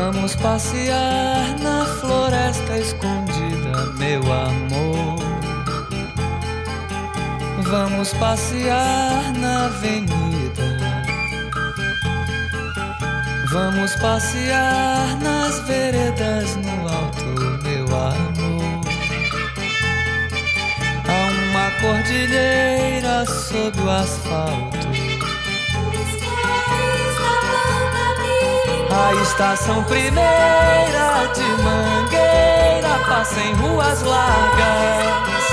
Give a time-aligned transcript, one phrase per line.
[0.00, 5.18] Vamos passear na floresta escondida, meu amor.
[7.64, 11.02] Vamos passear na avenida.
[13.50, 17.24] Vamos passear nas veredas no alto,
[17.64, 18.84] meu amor.
[21.08, 24.77] Há uma cordilheira sob o asfalto.
[28.98, 35.44] A estação primeira de Mangueira passa em ruas largas.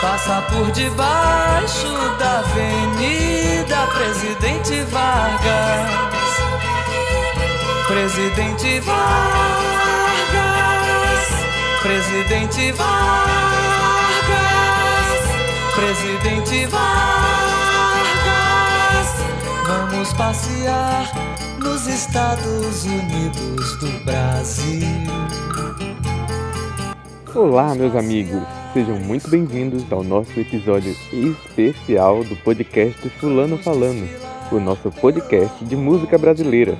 [0.00, 1.88] Passa por debaixo
[2.20, 5.90] da Avenida Presidente Vargas.
[7.88, 8.98] Presidente Vargas.
[11.82, 13.08] Presidente Vargas.
[15.74, 17.08] Presidente Vargas.
[19.66, 21.37] Vamos passear
[21.88, 24.86] Estados Unidos do Brasil.
[27.34, 28.42] Olá, meus amigos,
[28.74, 34.06] sejam muito bem-vindos ao nosso episódio especial do podcast Fulano Falando,
[34.52, 36.78] o nosso podcast de música brasileira.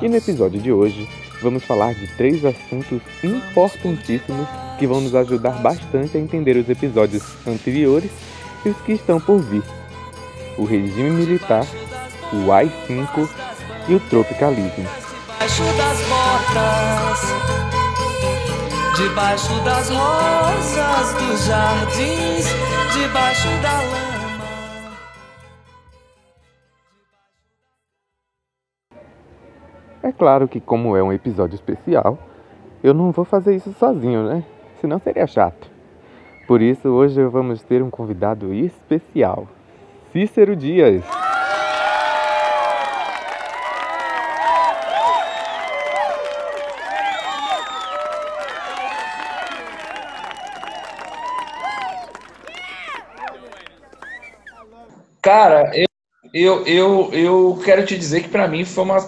[0.00, 1.06] E no episódio de hoje,
[1.42, 7.22] vamos falar de três assuntos importantíssimos que vão nos ajudar bastante a entender os episódios
[7.46, 8.10] anteriores
[8.64, 9.62] e os que estão por vir:
[10.56, 11.66] o regime militar,
[12.32, 13.47] o AI-5
[13.88, 14.84] e o tropicalismo.
[15.38, 17.20] Debaixo das botas,
[18.96, 22.46] debaixo das rosas dos jardins,
[22.92, 24.08] debaixo da lama.
[30.02, 32.18] É claro que, como é um episódio especial,
[32.82, 34.44] eu não vou fazer isso sozinho, né?
[34.80, 35.70] Senão seria chato.
[36.46, 39.46] Por isso, hoje vamos ter um convidado especial,
[40.12, 41.04] Cícero Dias.
[55.22, 55.86] Cara, eu,
[56.32, 58.98] eu, eu, eu quero te dizer que pra mim foi uma.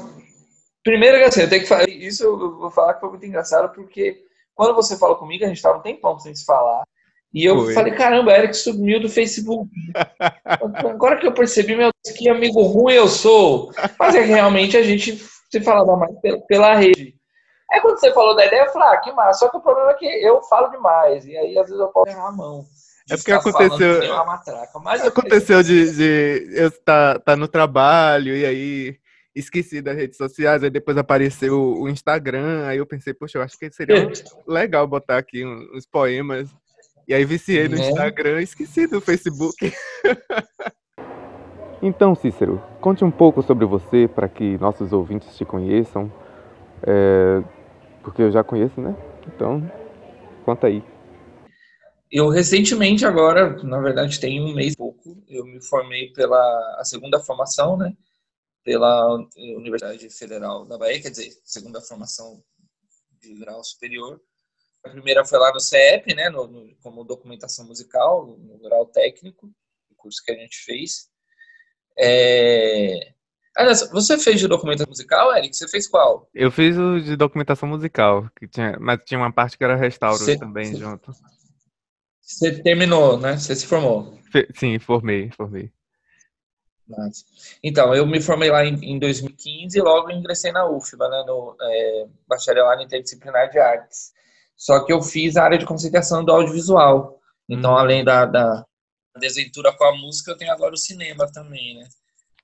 [0.82, 1.88] Primeiro, assim, eu tenho que falar.
[1.88, 4.22] Isso eu vou falar que foi muito engraçado, porque
[4.54, 6.84] quando você falou comigo, a gente tava um tempão sem se falar.
[7.32, 7.74] E eu Foi.
[7.74, 9.70] falei, caramba, Eric sumiu do Facebook.
[10.44, 13.70] Agora que eu percebi, meu Deus, que amigo ruim eu sou.
[13.98, 17.14] Mas é que realmente a gente se falava mais pela, pela rede.
[17.70, 19.40] Aí quando você falou da ideia, eu falei, ah, que massa.
[19.40, 21.24] Só que o problema é que eu falo demais.
[21.24, 22.64] E aí, às vezes, eu posso errar a mão.
[23.08, 24.70] É porque aconteceu- matraca.
[25.02, 28.96] Eu Aconteceu de, de eu estar tá no trabalho e aí
[29.34, 33.58] esqueci das redes sociais, aí depois apareceu o Instagram, aí eu pensei, poxa, eu acho
[33.58, 34.10] que seria
[34.46, 36.48] legal botar aqui uns, poemas.
[37.08, 37.88] E aí viciei no Né?
[37.88, 39.72] Instagram e esqueci do Facebook.
[41.82, 46.12] então, Cícero, conte um pouco sobre você para que nossos ouvintes te conheçam.
[46.86, 47.42] É,
[48.02, 48.94] porque eu já conheço, né?
[49.26, 49.70] Então,
[50.44, 50.82] conta aí.
[52.10, 56.38] Eu recentemente agora, na verdade tem um mês e pouco, eu me formei pela
[56.78, 57.96] a segunda formação, né?
[58.64, 62.42] Pela Universidade Federal da Bahia, quer dizer, segunda formação
[63.20, 64.20] de grau superior.
[64.84, 66.28] A primeira foi lá no CEP, né?
[66.30, 69.46] No, no- como documentação musical, no grau técnico,
[69.90, 71.08] o curso que a gente fez.
[71.98, 73.12] É...
[73.56, 75.54] Aliás, você fez de documentação musical, Eric?
[75.56, 76.28] Você fez qual?
[76.34, 80.18] Eu fiz o de documentação musical, que tinha, mas tinha uma parte que era restauro
[80.38, 81.12] também junto.
[82.30, 83.36] Você terminou, né?
[83.36, 84.16] Você se formou.
[84.54, 85.70] Sim, formei, formei.
[86.88, 87.24] Massa.
[87.62, 91.56] Então, eu me formei lá em, em 2015 e logo ingressei na UFBA, né, no
[91.60, 94.12] é, Bacharelado Interdisciplinar de Artes.
[94.56, 97.20] Só que eu fiz a área de conceituação do audiovisual.
[97.48, 97.76] Então, Hum.
[97.78, 98.64] além da, da
[99.18, 101.88] desventura com a música, eu tenho agora o cinema também, né?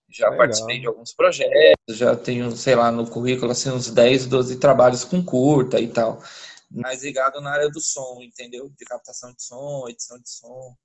[0.09, 0.39] Já Legal.
[0.39, 5.05] participei de alguns projetos, já tenho, sei lá, no currículo, assim, uns 10, 12 trabalhos
[5.05, 6.23] com curta e tal.
[6.71, 8.69] Mais ligado na área do som, entendeu?
[8.77, 10.77] De captação de som, edição de som.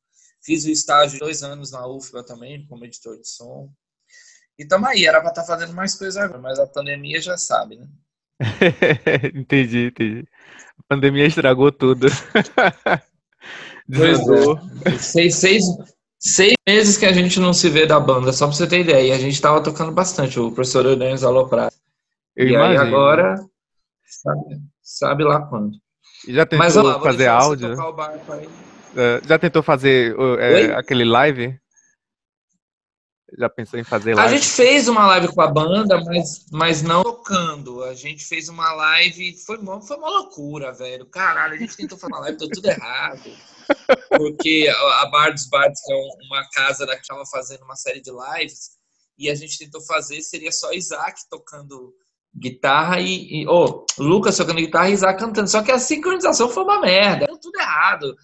[0.44, 3.72] Fiz o estágio dois anos na UFBA também, como editor de som.
[4.58, 7.78] E tamo aí, era pra estar fazendo mais coisa agora, mas a pandemia já sabe,
[7.78, 7.88] né?
[9.36, 10.28] entendi, entendi.
[10.80, 12.08] A pandemia estragou tudo.
[13.94, 14.60] Pois Desandou.
[14.86, 14.98] é.
[14.98, 15.66] Seis, seis,
[16.18, 19.08] seis meses que a gente não se vê da banda, só pra você ter ideia.
[19.08, 21.76] E a gente tava tocando bastante, o professor Eudênio Aloprado.
[22.36, 22.82] Eu e aí imagino.
[22.84, 23.36] agora,
[24.06, 24.62] sabe,
[24.98, 25.78] sabe lá quando.
[26.28, 26.74] E Já tentou Mas
[27.04, 27.70] fazer áudio?
[27.76, 28.50] tocar o barco aí.
[28.96, 31.60] É, Já tentou fazer é, aquele live?
[33.38, 34.36] Já pensou em fazer A live?
[34.38, 37.82] gente fez uma live com a banda, mas, mas não tocando.
[37.84, 41.06] A gente fez uma live, foi uma, foi uma loucura, velho.
[41.06, 43.32] Caralho, a gente tentou fazer uma live, deu tudo errado.
[44.10, 47.76] Porque a a Bar dos Bards, que é um- uma casa que estava fazendo uma
[47.78, 48.72] série de lives,
[49.18, 51.94] e a gente tentou fazer, seria só Isaac tocando
[52.36, 55.50] guitarra e, e oh, Lucas tocando guitarra e Isaac cantando.
[55.50, 58.16] Só que a sincronização foi uma merda, deu tudo errado.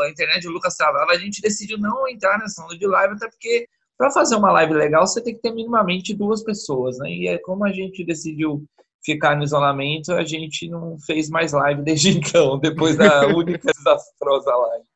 [0.00, 3.28] A internet o Lucas travava, a gente decidiu não entrar nessa onda de live, até
[3.28, 7.10] porque para fazer uma live legal você tem que ter minimamente duas pessoas, né?
[7.10, 8.64] E é como a gente decidiu
[9.04, 14.54] ficar no isolamento, a gente não fez mais live desde então, depois da única desastrosa
[14.54, 14.86] live.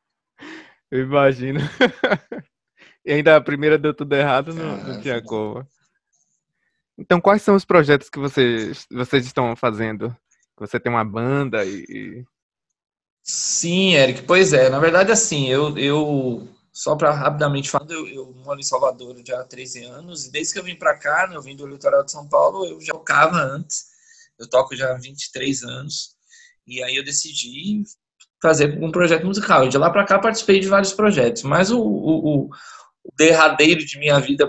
[0.89, 1.59] Eu imagino.
[3.05, 5.65] e ainda a primeira deu tudo errado, não, não tinha como.
[6.97, 10.15] Então, quais são os projetos que vocês, vocês estão fazendo?
[10.57, 12.25] Você tem uma banda e.
[13.23, 14.69] Sim, Eric, pois é.
[14.69, 19.41] Na verdade, assim, eu, eu só para rapidamente falar, eu, eu, moro em Salvador já
[19.41, 22.03] há 13 anos e desde que eu vim para cá, né, eu vim do litoral
[22.03, 23.85] de São Paulo, eu já tocava antes.
[24.39, 26.15] Eu toco já há 23 anos
[26.65, 27.83] e aí eu decidi
[28.41, 29.65] fazer um projeto musical.
[29.65, 32.49] E de lá para cá participei de vários projetos, mas o, o, o
[33.17, 34.47] derradeiro de minha vida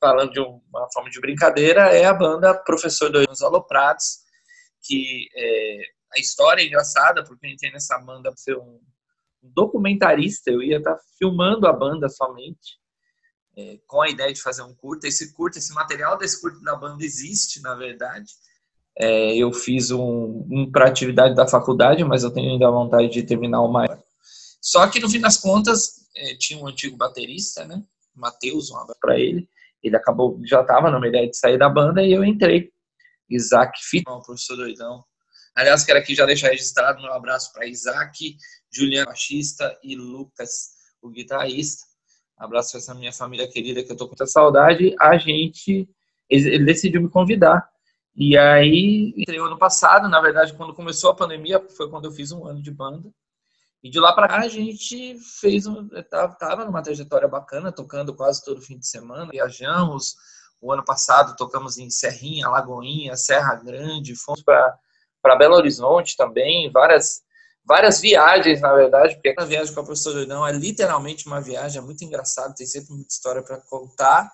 [0.00, 4.20] falando de uma forma de brincadeira, é a banda Professor dos Aloprados,
[4.82, 5.82] que é,
[6.16, 8.80] a história é engraçada, porque eu entrei nessa banda para ser um
[9.42, 12.80] documentarista, eu ia estar tá filmando a banda somente,
[13.56, 15.06] é, com a ideia de fazer um curta.
[15.06, 18.32] Esse curta, esse material desse curta da banda existe, na verdade.
[18.98, 23.22] É, eu fiz um, um para atividade da faculdade, mas eu tenho ainda vontade de
[23.22, 24.02] terminar o maior.
[24.60, 27.82] Só que no fim das contas, é, tinha um antigo baterista, né?
[28.14, 29.48] Matheus, um abraço para ele
[29.82, 32.70] ele acabou, já estava numa ideia de sair da banda e eu entrei.
[33.28, 35.04] Isaac Fitman, o professor doidão.
[35.54, 38.36] Aliás, quero aqui já deixar registrado meu abraço para Isaac,
[38.72, 40.70] Juliano, baixista, e Lucas,
[41.02, 41.84] o guitarrista.
[42.36, 44.94] Abraço para essa minha família querida que eu tô com muita saudade.
[44.98, 45.88] A gente,
[46.28, 47.68] ele decidiu me convidar.
[48.16, 52.32] E aí, entrei ano passado, na verdade, quando começou a pandemia, foi quando eu fiz
[52.32, 53.10] um ano de banda.
[53.82, 58.14] E de lá para cá a gente fez um, tava, tava numa trajetória bacana, tocando
[58.14, 59.30] quase todo fim de semana.
[59.30, 60.14] Viajamos.
[60.60, 67.22] O ano passado tocamos em Serrinha, Lagoinha, Serra Grande, fomos para Belo Horizonte também, várias
[67.64, 71.78] várias viagens, na verdade, porque a viagem com a professora Doidão é literalmente uma viagem,
[71.78, 74.30] é muito engraçado, tem sempre muita história para contar.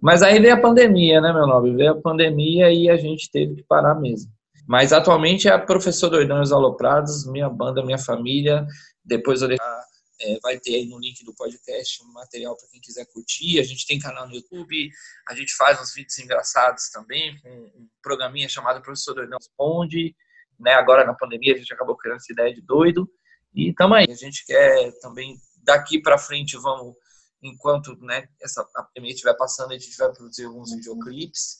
[0.00, 1.74] Mas aí veio a pandemia, né, meu nome?
[1.74, 4.30] Veio a pandemia e a gente teve que parar mesmo.
[4.66, 8.66] Mas atualmente é a Professor Doidão e os Aloprados, minha banda, minha família.
[9.04, 9.84] Depois eu deixar,
[10.20, 13.60] é, vai ter aí no link do podcast um material para quem quiser curtir.
[13.60, 14.90] A gente tem canal no YouTube,
[15.28, 20.16] a gente faz uns vídeos engraçados também, com um programinha chamado Professor Doidão Responde.
[20.58, 20.72] Né?
[20.72, 23.08] Agora na pandemia a gente acabou criando essa ideia de doido.
[23.54, 26.94] E também a gente quer também daqui para frente vamos
[27.42, 31.58] enquanto né, essa pandemia estiver passando, a gente vai produzir alguns videoclipes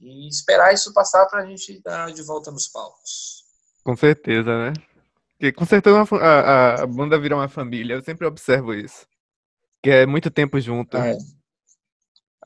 [0.00, 3.44] e esperar isso passar para a gente estar de volta nos palcos.
[3.82, 4.72] Com certeza, né?
[5.32, 9.06] Porque com certeza a, a, banda vira uma família, eu sempre observo isso.
[9.82, 10.96] Que é muito tempo junto.
[10.96, 11.16] É.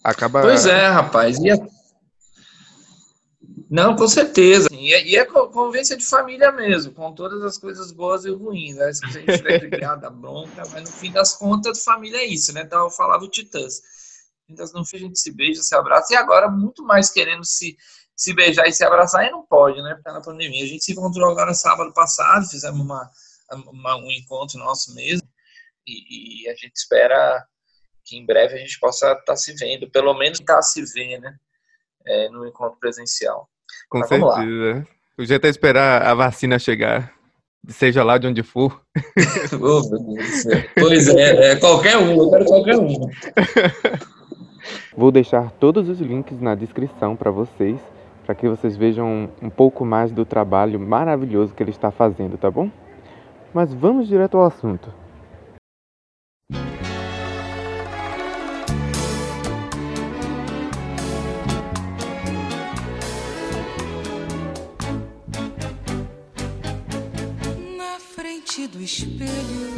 [0.03, 0.43] Acaba...
[0.43, 1.39] Pois é, rapaz.
[1.39, 1.57] E é...
[3.71, 4.69] Não, com certeza.
[4.73, 8.75] E é, e é convivência de família mesmo, com todas as coisas boas e ruins.
[8.75, 8.93] Né?
[8.93, 12.63] Se a gente tiver criada bronca, mas no fim das contas, família é isso, né?
[12.63, 13.81] Então eu falava o Titãs
[14.51, 17.77] Muitas não a gente se beija, se abraça, e agora muito mais querendo se,
[18.17, 19.91] se beijar e se abraçar, e não pode, né?
[19.91, 20.65] Porque tá na pandemia.
[20.65, 23.09] A gente se encontrou agora sábado passado, fizemos uma,
[23.69, 25.27] uma um encontro nosso mesmo,
[25.87, 27.47] e, e, a gente espera
[28.05, 30.85] que em breve a gente possa estar tá se vendo, pelo menos estar tá se
[30.93, 31.37] vendo, né?
[32.05, 33.49] É, no encontro presencial.
[33.89, 34.87] Com certeza.
[35.17, 37.15] O jeito é esperar a vacina chegar
[37.69, 38.81] seja lá de onde for.
[39.61, 39.83] oh,
[40.75, 42.97] pois é, é, qualquer um, eu quero qualquer um.
[45.01, 47.81] Vou deixar todos os links na descrição para vocês,
[48.27, 52.51] para que vocês vejam um pouco mais do trabalho maravilhoso que ele está fazendo, tá
[52.51, 52.71] bom?
[53.55, 54.93] Mas vamos direto ao assunto.
[68.73, 69.70] Do espelho,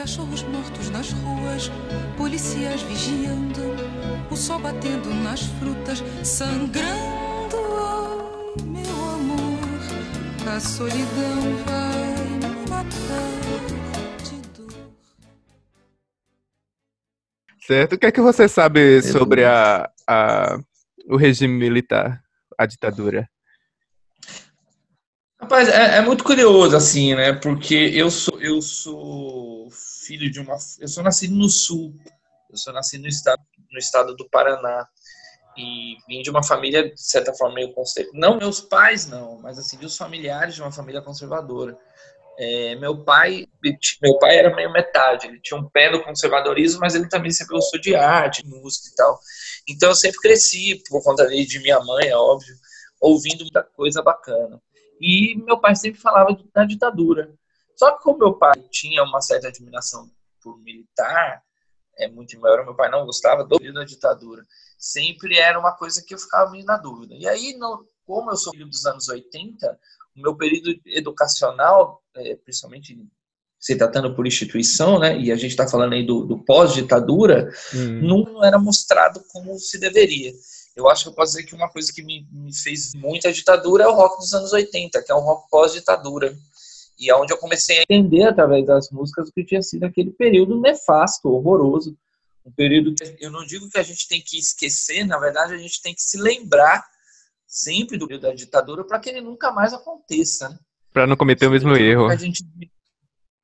[0.00, 1.70] cachorros mortos nas ruas,
[2.16, 3.60] policiais vigiando,
[4.30, 7.58] o sol batendo nas frutas, sangrando.
[7.76, 13.40] Ai, meu amor, a solidão vai me matar.
[17.66, 17.92] Certo.
[17.92, 20.58] O que é que você sabe sobre a, a,
[21.10, 22.22] o regime militar,
[22.58, 23.28] a ditadura?
[25.40, 27.32] Rapaz, é, é, muito curioso, assim, né?
[27.32, 30.56] Porque eu sou, eu sou filho de uma.
[30.78, 31.94] Eu sou nascido no sul.
[32.50, 33.42] Eu sou nascido no estado,
[33.72, 34.86] no estado do Paraná.
[35.56, 38.20] e vim de uma família, de certa forma, meio conservadora.
[38.20, 41.76] Não meus pais, não, mas assim, os familiares de uma família conservadora.
[42.38, 43.46] É, meu pai
[44.02, 47.54] meu pai era meio metade, ele tinha um pé no conservadorismo, mas ele também sempre
[47.54, 49.20] gostou de arte, música e tal.
[49.68, 52.54] Então eu sempre cresci, por conta de minha mãe, é óbvio,
[53.00, 54.60] ouvindo muita coisa bacana.
[55.00, 57.34] E meu pai sempre falava da ditadura.
[57.74, 60.10] Só que como meu pai tinha uma certa admiração
[60.42, 61.42] por militar,
[61.96, 64.42] é muito maior, meu pai não gostava do da ditadura.
[64.78, 67.14] Sempre era uma coisa que eu ficava meio na dúvida.
[67.14, 67.58] E aí,
[68.04, 69.78] como eu sou filho dos anos 80,
[70.16, 72.98] o meu período educacional, é, principalmente
[73.58, 78.00] se tratando por instituição, né, e a gente está falando aí do, do pós-ditadura, hum.
[78.00, 80.32] não era mostrado como se deveria.
[80.76, 83.84] Eu acho que eu posso dizer que uma coisa que me, me fez muita ditadura
[83.84, 86.36] é o rock dos anos 80, que é um rock pós-ditadura.
[86.98, 90.10] E é onde eu comecei a entender, através das músicas, o que tinha sido aquele
[90.10, 91.96] período nefasto, horroroso.
[92.44, 95.58] Um período que eu não digo que a gente tem que esquecer, na verdade, a
[95.58, 96.84] gente tem que se lembrar
[97.46, 100.50] sempre do período da ditadura para que ele nunca mais aconteça.
[100.50, 100.58] Né?
[100.92, 102.16] Para não cometer o mesmo erro.
[102.16, 102.44] Gente...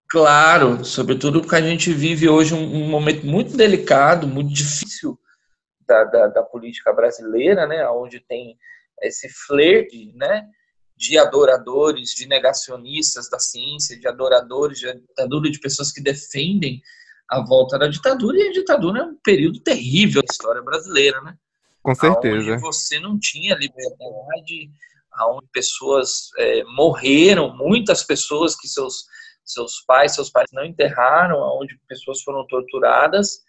[0.08, 5.18] Claro, sobretudo porque a gente vive hoje um, um momento muito delicado, muito difícil
[5.86, 8.58] da, da, da, política brasileira, né, onde tem
[9.02, 10.48] esse flerte, né,
[10.96, 16.82] de adoradores, de negacionistas da ciência, de adoradores, de ditadura, de pessoas que defendem
[17.28, 21.36] a volta da ditadura, e a ditadura é um período terrível da história brasileira, né?
[21.82, 22.52] Com certeza.
[22.52, 24.70] Onde você não tinha liberdade,
[25.24, 29.06] onde pessoas é, morreram, muitas pessoas que seus,
[29.44, 33.44] seus pais, seus pais não enterraram, onde pessoas foram torturadas.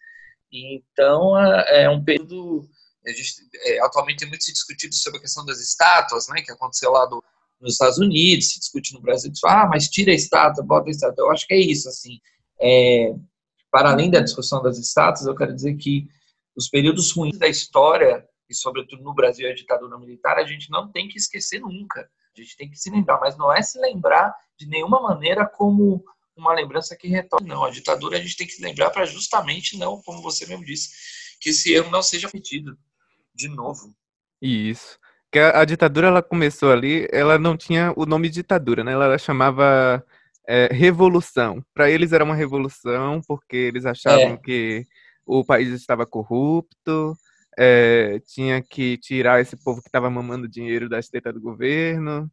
[0.52, 2.68] Então, é, um período.
[3.06, 6.92] Gente, é, atualmente tem muito se discutido sobre a questão das estátuas, né, que aconteceu
[6.92, 7.24] lá do,
[7.60, 10.92] nos Estados Unidos, se discute no Brasil, diz, ah, mas tira a estátua, bota a
[10.92, 11.24] estátua.
[11.24, 12.20] Eu acho que é isso, assim.
[12.60, 13.14] É,
[13.72, 16.08] para além da discussão das estátuas, eu quero dizer que
[16.56, 20.92] os períodos ruins da história, e sobretudo no Brasil a ditadura militar, a gente não
[20.92, 22.02] tem que esquecer nunca.
[22.36, 26.04] A gente tem que se lembrar, mas não é se lembrar de nenhuma maneira como
[26.40, 27.56] uma lembrança que retorna.
[27.56, 30.90] Não, a ditadura a gente tem que lembrar para justamente não, como você mesmo disse,
[31.40, 32.78] que esse erro não seja repetido
[33.34, 33.94] de novo.
[34.42, 34.98] Isso.
[35.32, 38.94] Que a, a ditadura ela começou ali, ela não tinha o nome ditadura, né?
[38.94, 40.04] Ela, ela chamava
[40.48, 41.64] é, revolução.
[41.74, 44.38] Para eles era uma revolução porque eles achavam é.
[44.38, 44.86] que
[45.26, 47.16] o país estava corrupto,
[47.58, 52.32] é, tinha que tirar esse povo que estava mamando dinheiro da esteira do governo.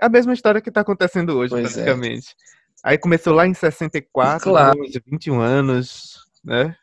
[0.00, 2.28] É a mesma história que está acontecendo hoje, pois praticamente.
[2.30, 2.63] É.
[2.84, 4.82] Aí começou lá em 64, claro.
[4.82, 6.76] de 21 anos, né?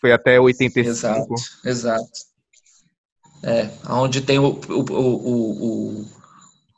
[0.00, 0.88] Foi até 85.
[0.88, 1.34] Exato,
[1.64, 2.10] exato.
[3.40, 6.06] É, onde tem o, o, o, o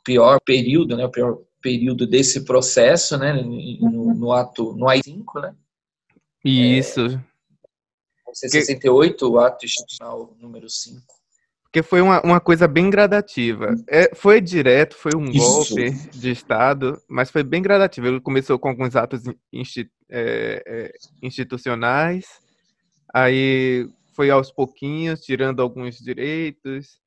[0.05, 1.05] pior período, né?
[1.05, 3.33] O pior período desse processo, né?
[3.33, 5.55] No, no ato, no AI-5, né?
[6.45, 7.01] Isso.
[7.01, 7.19] É,
[8.27, 11.01] 1968, o ato institucional número 5.
[11.77, 13.75] Porque foi uma, uma coisa bem gradativa.
[13.87, 15.75] É, foi direto, foi um Isso.
[15.75, 18.07] golpe de Estado, mas foi bem gradativo.
[18.07, 19.21] Ele começou com alguns atos
[19.53, 20.91] insti é, é,
[21.21, 22.25] institucionais,
[23.13, 26.99] aí foi aos pouquinhos, tirando alguns direitos.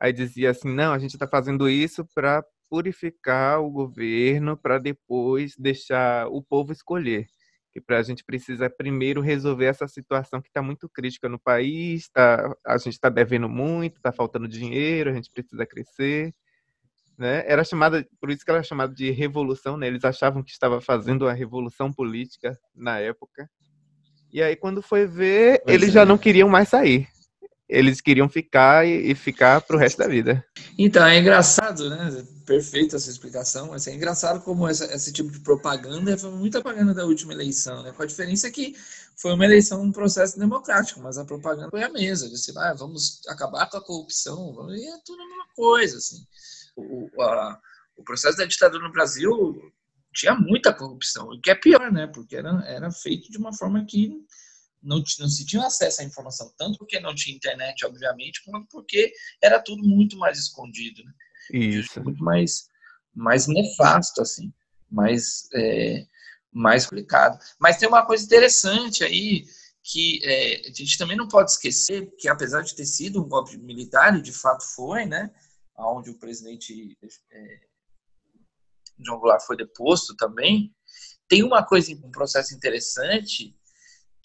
[0.00, 5.54] Aí dizia assim: não, a gente está fazendo isso para purificar o governo, para depois
[5.58, 7.26] deixar o povo escolher
[7.76, 12.08] que para a gente precisa primeiro resolver essa situação que está muito crítica no país,
[12.08, 16.34] tá, a gente está devendo muito, está faltando dinheiro, a gente precisa crescer.
[17.18, 17.44] Né?
[17.46, 19.88] Era chamada, por isso que era chamada de revolução, né?
[19.88, 23.46] Eles achavam que estava fazendo a revolução política na época.
[24.32, 25.92] E aí, quando foi ver, pois eles é.
[25.92, 27.06] já não queriam mais sair
[27.68, 30.44] eles queriam ficar e, e ficar pro resto da vida.
[30.78, 32.24] Então, é engraçado, né?
[32.44, 36.94] Perfeita essa explicação, mas é engraçado como essa, esse tipo de propaganda foi muita propaganda
[36.94, 37.92] da última eleição, né?
[37.92, 38.76] Com a diferença que
[39.16, 42.28] foi uma eleição, um processo democrático, mas a propaganda foi a mesma.
[42.28, 46.24] Disse, ah, vamos acabar com a corrupção, e é tudo a mesma coisa, assim.
[46.76, 47.58] O, a,
[47.96, 49.72] o processo da ditadura no Brasil
[50.14, 52.06] tinha muita corrupção, o que é pior, né?
[52.06, 54.12] Porque era, era feito de uma forma que
[54.82, 59.12] não, não se tinha acesso à informação, tanto porque não tinha internet, obviamente, quanto porque
[59.42, 61.02] era tudo muito mais escondido.
[61.04, 61.12] Né?
[61.52, 62.02] Isso.
[62.02, 62.68] Muito mais,
[63.14, 64.52] mais nefasto, assim,
[64.90, 66.06] mais, é,
[66.52, 67.38] mais complicado.
[67.58, 69.44] Mas tem uma coisa interessante aí,
[69.82, 73.56] que é, a gente também não pode esquecer que, apesar de ter sido um golpe
[73.56, 75.32] militar, e de fato foi, né,
[75.78, 76.96] onde o presidente
[77.30, 77.60] é,
[78.98, 80.74] João Goulart foi deposto também,
[81.28, 83.55] tem uma coisa, um processo interessante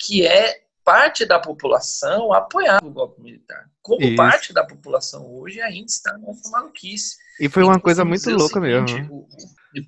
[0.02, 3.70] que é parte da população apoiar o golpe militar.
[3.82, 4.16] Como Isso.
[4.16, 7.18] parte da população hoje ainda está nessa maluquice.
[7.40, 9.28] E foi uma então, coisa muito louca seguinte, mesmo.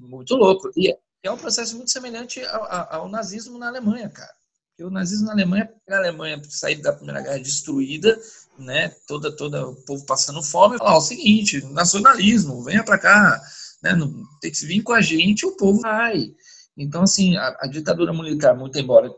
[0.01, 0.70] Muito louco.
[0.77, 4.34] E é um processo muito semelhante ao, ao nazismo na Alemanha, cara.
[4.70, 8.20] Porque o nazismo na Alemanha, a Alemanha sair da Primeira Guerra destruída,
[8.58, 13.41] né, toda, toda o povo passando fome, falar o seguinte, nacionalismo, venha para cá,
[13.84, 16.34] né, não, tem que vir com a gente, o povo vai.
[16.75, 19.13] Então, assim, a, a ditadura militar, muito embora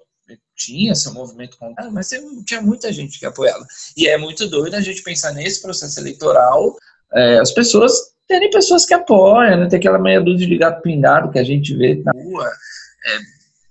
[0.56, 2.10] tinha seu movimento contrário, mas
[2.46, 3.66] tinha muita gente que apoiava.
[3.96, 6.76] E é muito doido a gente pensar nesse processo eleitoral,
[7.14, 11.32] é, as pessoas terem pessoas que apoiam, né, tem aquela meia dúzia de gato pingado
[11.32, 12.52] que a gente vê na rua,
[13.06, 13.18] é,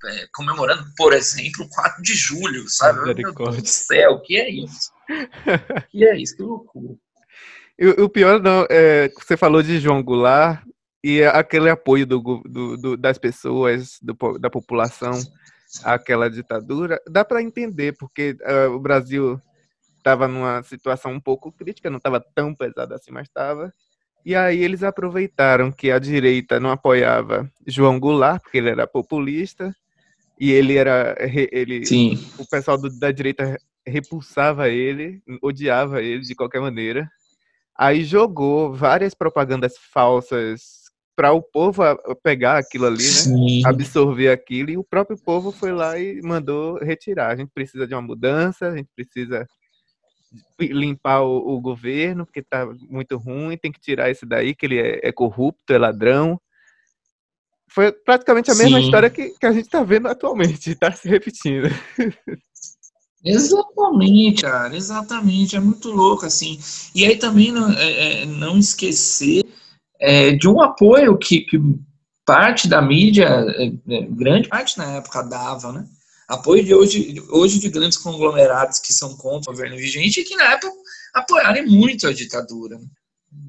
[0.07, 3.03] é, comemorando, por exemplo, o 4 de julho, sabe?
[3.03, 4.93] Meu Deus do céu, o que é isso?
[5.91, 6.37] Que é isso?
[6.37, 6.95] Que loucura.
[7.79, 10.63] E, o pior não, é, você falou de João Goulart
[11.03, 15.21] e aquele apoio do, do, do das pessoas, do, da população
[15.83, 19.41] àquela ditadura, dá para entender, porque uh, o Brasil
[19.97, 23.73] estava numa situação um pouco crítica, não estava tão pesada assim, mas estava.
[24.25, 29.75] E aí eles aproveitaram que a direita não apoiava João Goulart, porque ele era populista,
[30.39, 32.19] e ele era ele Sim.
[32.39, 37.09] o pessoal do, da direita repulsava ele, odiava ele de qualquer maneira.
[37.77, 40.84] Aí jogou várias propagandas falsas
[41.17, 41.83] para o povo
[42.23, 43.03] pegar aquilo ali, né?
[43.03, 43.67] Sim.
[43.67, 47.33] Absorver aquilo e o próprio povo foi lá e mandou retirar.
[47.33, 49.47] A gente precisa de uma mudança, a gente precisa
[50.59, 54.79] limpar o, o governo porque está muito ruim, tem que tirar esse daí que ele
[54.79, 56.41] é, é corrupto, é ladrão
[57.75, 58.85] foi praticamente a mesma Sim.
[58.85, 61.69] história que, que a gente está vendo atualmente, está se repetindo.
[63.27, 66.61] Exatamente, cara, exatamente, é muito louco, assim.
[66.95, 69.44] E aí também não, é, é, não esquecer
[70.05, 71.59] é, de um apoio que, que
[72.27, 75.87] parte da mídia, é, é, grande parte na época dava, né?
[76.29, 80.37] Apoio de hoje, hoje de grandes conglomerados que são contra o governo vigente e que
[80.37, 80.73] na época
[81.15, 82.79] apoiaram muito a ditadura.
[82.79, 82.87] Né?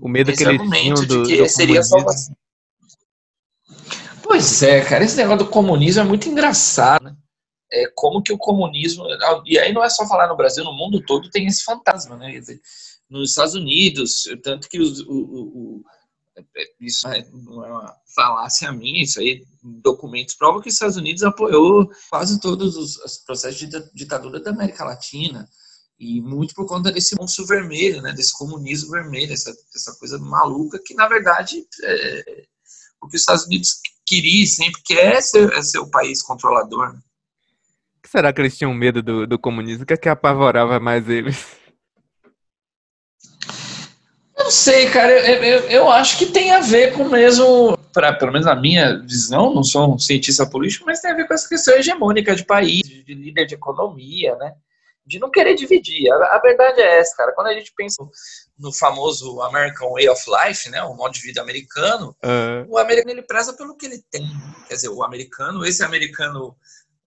[0.02, 2.36] O medo Esse que eles tinham do, de que do seria salvação.
[4.24, 7.16] Pois é, cara, esse negócio do comunismo é muito engraçado, né?
[7.72, 9.04] É como que o comunismo.
[9.46, 12.32] E aí não é só falar no Brasil, no mundo todo tem esse fantasma, né?
[12.32, 12.60] Dizer,
[13.10, 15.84] nos Estados Unidos, tanto que os, o,
[16.80, 21.90] isso não é uma falácia minha, isso aí, documentos provam que os Estados Unidos apoiou
[22.10, 25.48] quase todos os, os processos de ditadura da América Latina.
[25.98, 28.12] E muito por conta desse monstro vermelho, né?
[28.12, 32.46] Desse comunismo vermelho, essa, essa coisa maluca que, na verdade, é,
[33.02, 36.94] o que os Estados Unidos queria sempre quer ser, é ser o país controlador.
[36.94, 37.00] Né?
[38.06, 39.84] Será que eles tinham medo do, do comunismo?
[39.84, 41.38] O que é que apavorava mais eles?
[44.46, 45.12] Não sei, cara.
[45.12, 49.00] Eu, eu, eu, acho que tem a ver com mesmo, pra, pelo menos na minha
[49.00, 52.46] visão, não sou um cientista político, mas tem a ver com essa questão hegemônica de
[52.46, 54.54] país, de líder de economia, né?
[55.04, 56.12] De não querer dividir.
[56.12, 57.32] A, a verdade é essa, cara.
[57.34, 58.08] Quando a gente pensa
[58.56, 62.68] no famoso American Way of Life, né, o modo de vida americano, uhum.
[62.70, 64.28] o americano ele preza pelo que ele tem.
[64.68, 66.56] Quer dizer, o americano, esse americano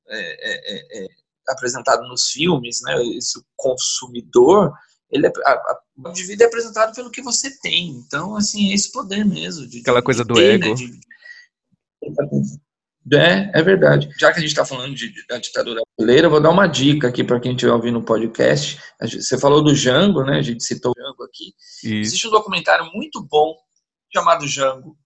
[0.08, 1.08] é, é, é, é
[1.48, 4.72] apresentado nos filmes, né, esse consumidor,
[5.10, 7.90] ele é, a, a de vida é apresentado pelo que você tem.
[7.90, 9.66] Então, assim, é esse poder mesmo.
[9.66, 10.68] De, Aquela coisa de do ter, ego.
[10.68, 11.00] Né, de,
[13.16, 14.10] é, é verdade.
[14.18, 17.08] Já que a gente está falando de, da ditadura brasileira, eu vou dar uma dica
[17.08, 18.78] aqui para quem estiver ouvindo o podcast.
[19.00, 20.38] Você falou do Jango, né?
[20.38, 21.54] A gente citou o Jango aqui.
[21.82, 21.86] Isso.
[21.86, 23.56] Existe um documentário muito bom
[24.12, 24.96] chamado Jango,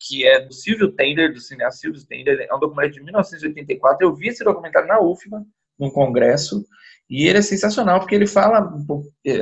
[0.00, 2.46] que é do Silvio Tender, do cineasta Silvio Tender.
[2.48, 4.06] É um documentário de 1984.
[4.06, 5.44] Eu vi esse documentário na UFMA,
[5.78, 6.64] num congresso,
[7.08, 8.70] e ele é sensacional, porque ele fala,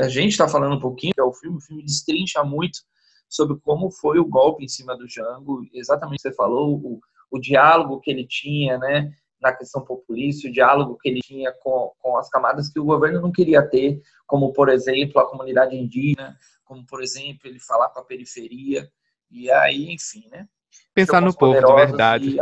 [0.03, 2.79] a gente está falando um pouquinho, é o filme, o filme destrincha muito
[3.29, 7.01] sobre como foi o golpe em cima do Jango, exatamente o que você falou, o,
[7.31, 11.93] o diálogo que ele tinha, né, na questão populista, o diálogo que ele tinha com,
[11.99, 16.37] com as camadas que o governo não queria ter, como, por exemplo, a comunidade indígena,
[16.65, 18.89] como, por exemplo, ele falar com a periferia,
[19.31, 20.49] e aí, enfim, né?
[20.95, 22.37] Pensar no povo de verdade.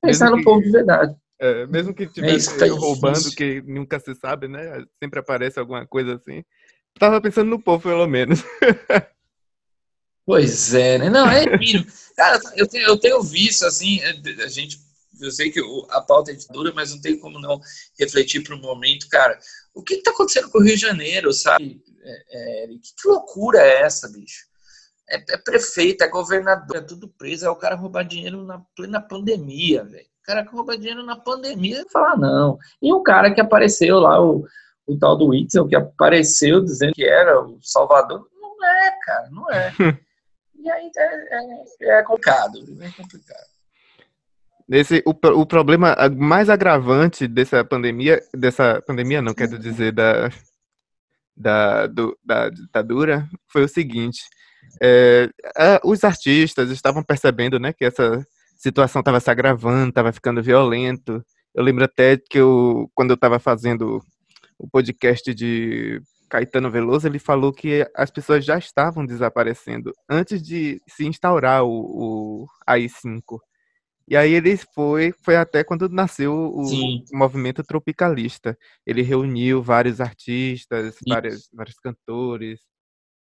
[0.00, 1.14] Pensar no povo de verdade.
[1.42, 4.84] É, mesmo que estivesse é roubando, que nunca se sabe, né?
[5.02, 6.44] Sempre aparece alguma coisa assim.
[6.96, 8.44] Tava pensando no povo, pelo menos.
[10.24, 11.10] Pois é, né?
[11.10, 11.84] Não, é mínimo.
[12.16, 14.10] Cara, eu tenho, eu tenho visto, assim, é,
[14.44, 14.78] a gente,
[15.20, 17.60] eu sei que a pauta é dura, mas não tem como não
[17.98, 19.36] refletir para o momento, cara.
[19.74, 21.82] O que está acontecendo com o Rio de Janeiro, sabe?
[22.04, 24.46] É, que loucura é essa, bicho?
[25.10, 29.00] É, é, prefeito, é governador, é tudo preso, é o cara roubar dinheiro na plena
[29.00, 30.11] pandemia, velho.
[30.22, 32.56] O cara que rouba dinheiro na pandemia, falar não.
[32.80, 34.46] E um cara que apareceu lá, o,
[34.86, 39.50] o tal do Whitson, que apareceu dizendo que era o Salvador, não é, cara, não
[39.50, 39.72] é.
[40.64, 43.52] E aí é, é, é complicado, é complicado.
[44.70, 50.30] Esse, o, o problema mais agravante dessa pandemia, dessa pandemia não, quero dizer, da,
[51.36, 54.22] da, do, da ditadura, foi o seguinte,
[54.80, 58.24] é, a, os artistas estavam percebendo né, que essa
[58.62, 61.24] situação estava se agravando, estava ficando violento.
[61.52, 64.00] Eu lembro até que eu, quando eu estava fazendo
[64.56, 70.80] o podcast de Caetano Veloso, ele falou que as pessoas já estavam desaparecendo antes de
[70.88, 73.40] se instaurar o, o AI-5.
[74.08, 77.04] E aí ele foi, foi até quando nasceu o Sim.
[77.12, 78.56] movimento tropicalista.
[78.86, 82.60] Ele reuniu vários artistas, vários, vários cantores.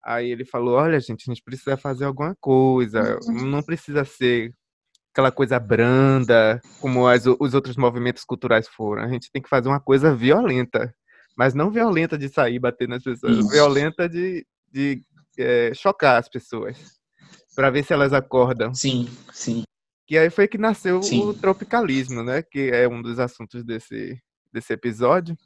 [0.04, 4.52] Aí ele falou, olha gente, a gente precisa fazer alguma coisa, não precisa ser
[5.18, 9.02] aquela coisa branda, como as, os outros movimentos culturais foram.
[9.02, 10.94] A gente tem que fazer uma coisa violenta,
[11.36, 13.48] mas não violenta de sair bater nas pessoas, Isso.
[13.48, 15.02] violenta de, de
[15.36, 16.78] é, chocar as pessoas,
[17.56, 18.72] para ver se elas acordam.
[18.72, 19.64] Sim, sim.
[20.06, 21.24] Que aí foi que nasceu Sim.
[21.24, 22.40] o tropicalismo, né?
[22.40, 24.16] Que é um dos assuntos desse,
[24.52, 25.36] desse episódio.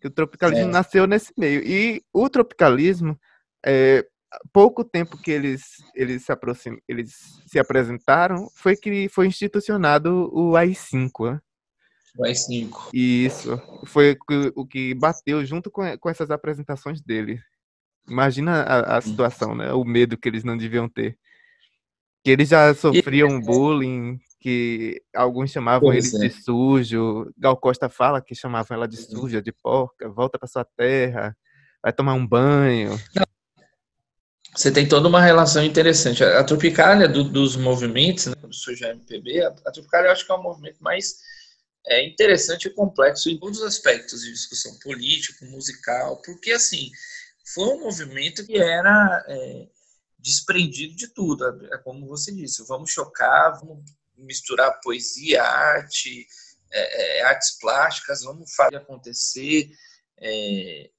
[0.00, 0.72] Que o tropicalismo É.
[0.72, 1.60] nasceu nesse meio.
[1.64, 3.18] E o tropicalismo,
[3.64, 4.06] é,
[4.52, 5.62] pouco tempo que eles,
[5.94, 11.40] eles, se aproxim, eles se apresentaram, foi que foi institucionado o AI-5, né?
[12.18, 12.90] O AI-5.
[12.92, 14.16] E isso foi
[14.54, 17.40] o que- bateu junto com, com essas apresentações dele.
[18.08, 19.72] Imagina a, a situação, né?
[19.72, 21.18] O medo que eles não deviam ter.
[22.24, 26.28] Que eles já sofriam bullying, que alguns chamavam Pois eles é.
[26.28, 27.32] de sujo.
[27.36, 29.20] Gal Costa fala que chamavam ela de Uhum.
[29.20, 31.36] suja, de porca, volta pra sua terra,
[31.82, 32.96] vai tomar um banho.
[34.56, 36.24] Você tem toda uma relação interessante.
[36.24, 40.24] A Tropicália do- dos movimentos, né, quando surge a MPB, a, a Tropicália eu acho
[40.24, 41.16] que é o movimento mais
[41.86, 46.90] é, interessante e complexo em todos os aspectos de discussão político, musical, porque assim
[47.54, 49.66] foi um movimento que era é,
[50.18, 51.44] desprendido de tudo.
[51.72, 53.84] É como você disse, vamos chocar, vamos
[54.16, 56.26] misturar poesia, arte,
[56.72, 59.70] é, é, artes plásticas, vamos fazer acontecer.
[60.18, 60.90] é,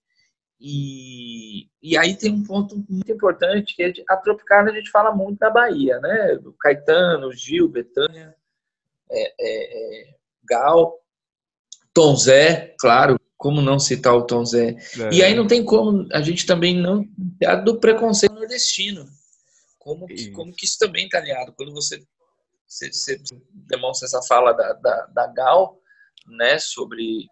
[0.59, 1.26] e,
[1.91, 5.11] e aí tem um ponto muito importante que é de- a Tropicália a gente fala
[5.13, 6.35] muito da Bahia, né?
[6.41, 8.35] Do Caetano, Gil, Betânia,
[9.09, 10.99] é, é, é, Gal,
[11.93, 14.75] Tom Zé, claro, como não citar o Tom Zé.
[15.11, 19.05] E aí não tem como a gente também não cuidar do preconceito nordestino.
[19.79, 20.31] Como que, Isso.
[20.33, 21.53] como que isso também está alinhado?
[21.53, 22.03] Quando você,
[22.67, 23.21] você, você
[23.69, 25.79] demonstra essa fala da, da, da Gal,
[26.27, 27.27] né, sobre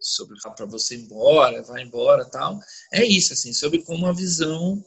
[0.00, 2.58] sobre para você ir embora, vai embora, tal.
[2.92, 4.84] É isso assim, sobre como a visão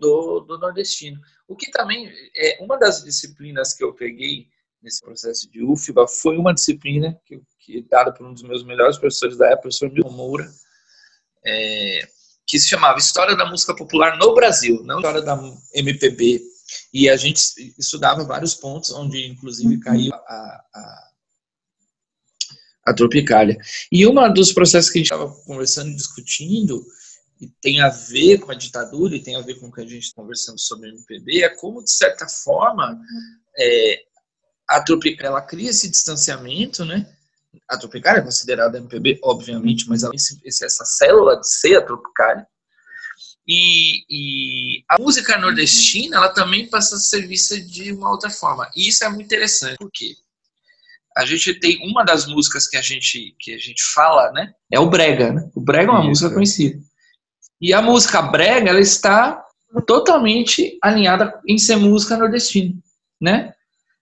[0.00, 1.20] do, do nordestino.
[1.48, 4.48] O que também é uma das disciplinas que eu peguei
[4.82, 8.98] nesse processo de UFBA foi uma disciplina que, que dada por um dos meus melhores
[8.98, 10.48] professores da época, o professor Milton Moura,
[11.44, 12.08] é,
[12.46, 15.38] que se chamava História da Música Popular no Brasil, não História da
[15.74, 16.40] MPB.
[16.92, 17.40] E a gente
[17.78, 20.18] estudava vários pontos, onde inclusive caiu a,
[20.74, 21.10] a,
[22.86, 23.58] a Tropicália.
[23.90, 26.86] E um dos processos que a gente estava conversando e discutindo,
[27.40, 29.86] e tem a ver com a ditadura, e tem a ver com o que a
[29.86, 32.98] gente está conversando sobre o MPB, é como, de certa forma,
[33.58, 34.02] é,
[34.68, 37.12] a Tropicália ela cria esse distanciamento, né?
[37.68, 42.46] A Tropicália é considerada MPB, obviamente, mas ela tem essa célula de ser a Tropicália.
[43.48, 48.68] E, e a música nordestina, ela também passa a ser vista de uma outra forma.
[48.74, 50.16] E isso é muito interessante, por quê?
[51.16, 54.52] A gente tem uma das músicas que a gente, que a gente fala, né?
[54.70, 55.50] É o Brega, né?
[55.54, 56.08] O Brega é uma Isso.
[56.08, 56.78] música conhecida.
[57.60, 59.42] E a música Brega, ela está
[59.86, 62.74] totalmente alinhada em ser música nordestina,
[63.20, 63.54] né?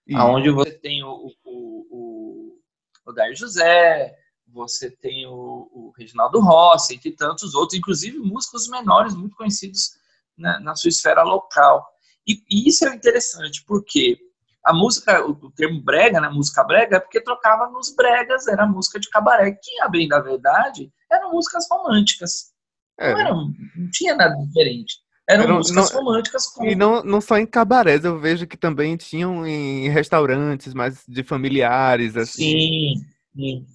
[0.05, 2.59] E- Aonde você tem o, o, o,
[3.05, 4.13] o Dair José,
[4.47, 9.91] você tem o, o Reginaldo Rossi, entre tantos outros, inclusive músicos menores muito conhecidos
[10.37, 11.85] na, na sua esfera local.
[12.27, 14.17] E, e isso é interessante, porque
[14.65, 18.99] a música, o, termo brega, né, música brega, é porque trocava nos bregas, era música
[18.99, 22.51] de cabaré, que, a bem da verdade, eram músicas românticas.
[22.99, 23.35] é, Não, eram,
[23.75, 24.95] não tinha nada diferente.
[25.27, 28.55] Eram Eram- músicas não- românticas com E não, não só em cabarés, eu vejo que
[28.55, 32.51] também tinham em restaurantes mais de familiares, assim.
[32.51, 33.65] Sim, sim.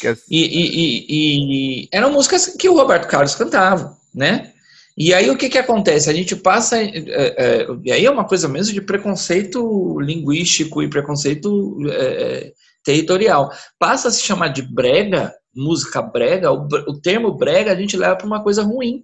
[0.00, 4.53] que as- E, e- e- e eram músicas que o Roberto Carlos cantava, né?
[4.96, 6.08] E aí o que que acontece?
[6.08, 10.88] A gente passa, é, é, e aí é uma coisa mesmo de preconceito linguístico e
[10.88, 12.52] preconceito é,
[12.84, 13.50] territorial.
[13.78, 18.16] Passa a se chamar de brega, música brega, o, o termo brega a gente leva
[18.16, 19.02] para uma coisa ruim,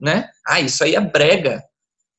[0.00, 0.28] né?
[0.46, 1.62] Ah, isso aí é brega.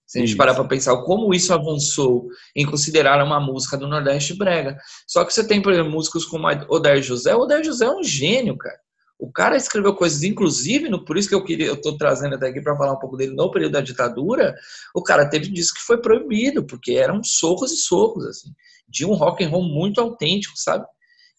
[0.06, 4.38] Se a gente parar para pensar como isso avançou em considerar uma música do Nordeste
[4.38, 4.78] brega.
[5.08, 7.36] Só que você tem, por exemplo, músicos como Odair José.
[7.36, 8.78] O Odair José é um gênio, cara.
[9.24, 12.48] O cara escreveu coisas, inclusive, no, por isso que eu queria, eu tô trazendo até
[12.50, 14.54] aqui para falar um pouco dele no período da ditadura.
[14.94, 18.50] O cara teve disco que foi proibido, porque eram socos e socos, assim,
[18.86, 20.86] de um rock and roll muito autêntico, sabe?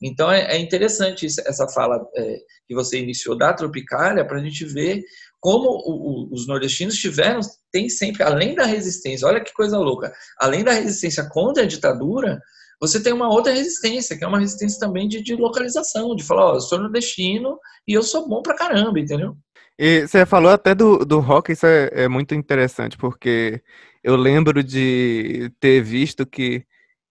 [0.01, 4.43] Então é, é interessante isso- essa fala é, que você iniciou da Tropicália para a
[4.43, 5.03] gente ver
[5.39, 10.11] como o- o- os nordestinos tiveram, tem sempre, além da resistência, olha que coisa louca,
[10.41, 12.41] além da resistência contra a ditadura,
[12.81, 16.53] você tem uma outra resistência, que é uma resistência também de, de localização, de falar,
[16.53, 19.37] ó, eu sou nordestino e eu sou bom pra caramba, entendeu?
[19.79, 23.61] E você falou até do, do rock, isso é, é muito interessante, porque
[24.03, 26.65] eu lembro de ter visto que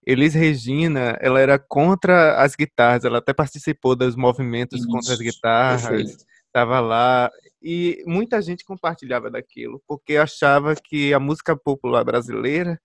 [0.05, 5.19] Elis Regina, ela era contra as guitarras, ela até participou dos movimentos Isso, contra as
[5.19, 12.79] guitarras, estava lá, e muita gente compartilhava daquilo, porque achava que a música popular brasileira,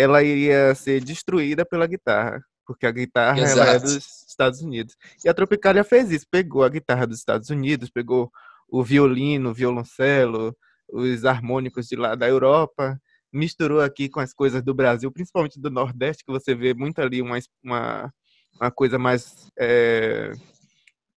[0.00, 4.96] ela iria ser destruída pela guitarra, porque a guitarra é dos Estados Unidos.
[5.24, 8.30] E a Tropicália fez isso, pegou a guitarra dos Estados Unidos, pegou
[8.68, 10.56] o violino, o violoncelo,
[10.88, 13.00] os harmônicos de lá da Europa,
[13.32, 17.22] misturou aqui com as coisas do Brasil, principalmente do Nordeste, que você vê muito ali
[17.22, 18.12] uma, uma,
[18.60, 20.32] uma coisa mais é,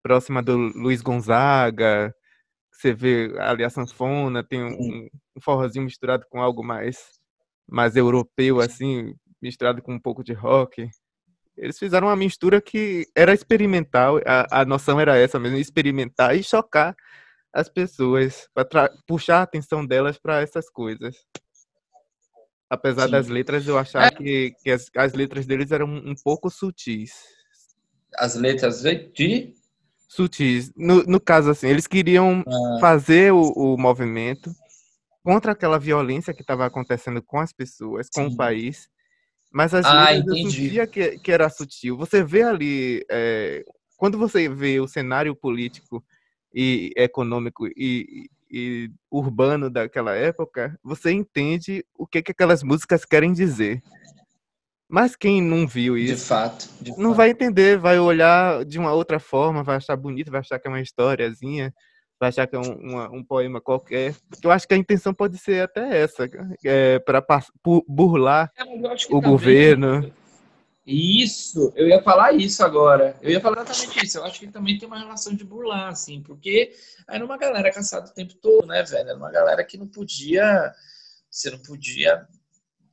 [0.01, 2.13] próxima do Luiz Gonzaga,
[2.71, 6.97] você vê ali a sanfona, tem um, um forrozinho misturado com algo mais,
[7.69, 10.89] mais europeu, assim, misturado com um pouco de rock.
[11.57, 16.43] Eles fizeram uma mistura que era experimental, a, a noção era essa mesmo, experimentar e
[16.43, 16.95] chocar
[17.53, 21.15] as pessoas, para puxar a atenção delas para essas coisas.
[22.67, 23.11] Apesar Sim.
[23.11, 24.11] das letras, eu achava é.
[24.11, 27.11] que, que as, as, letras deles eram um pouco sutis.
[28.15, 29.53] As letras de?
[30.07, 30.71] Sutis.
[30.75, 32.77] No, no caso, assim, eles queriam ah.
[32.79, 34.51] fazer o, o, movimento
[35.23, 38.33] contra aquela violência que estava acontecendo com as pessoas, com Sim.
[38.33, 38.89] o país.
[39.51, 40.45] Mas as ah, letras entendi.
[40.45, 41.95] eu sentia que, que era sutil.
[41.97, 43.63] Você vê ali, é,
[43.97, 46.03] quando você vê o cenário político
[46.53, 53.31] e econômico e, e urbano daquela época, você entende o que, que aquelas músicas querem
[53.31, 53.81] dizer.
[54.89, 57.15] Mas quem não viu isso, de fato, de não fato.
[57.15, 60.69] vai entender, vai olhar de uma outra forma, vai achar bonito, vai achar que é
[60.69, 61.73] uma historiazinha,
[62.23, 64.15] vai achar que é um, uma, um poema qualquer.
[64.41, 66.29] Eu acho que a intenção pode ser até essa,
[66.63, 67.23] é, para
[67.87, 68.63] burlar é,
[69.09, 70.11] o governo.
[70.85, 73.15] Isso, eu ia falar isso agora.
[73.21, 74.17] Eu ia falar exatamente isso.
[74.17, 76.73] Eu acho que também tem uma relação de burlar, assim, porque
[77.07, 79.09] era uma galera caçada o tempo todo, né, velho?
[79.09, 80.73] Era uma galera que não podia.
[81.29, 82.25] Você não podia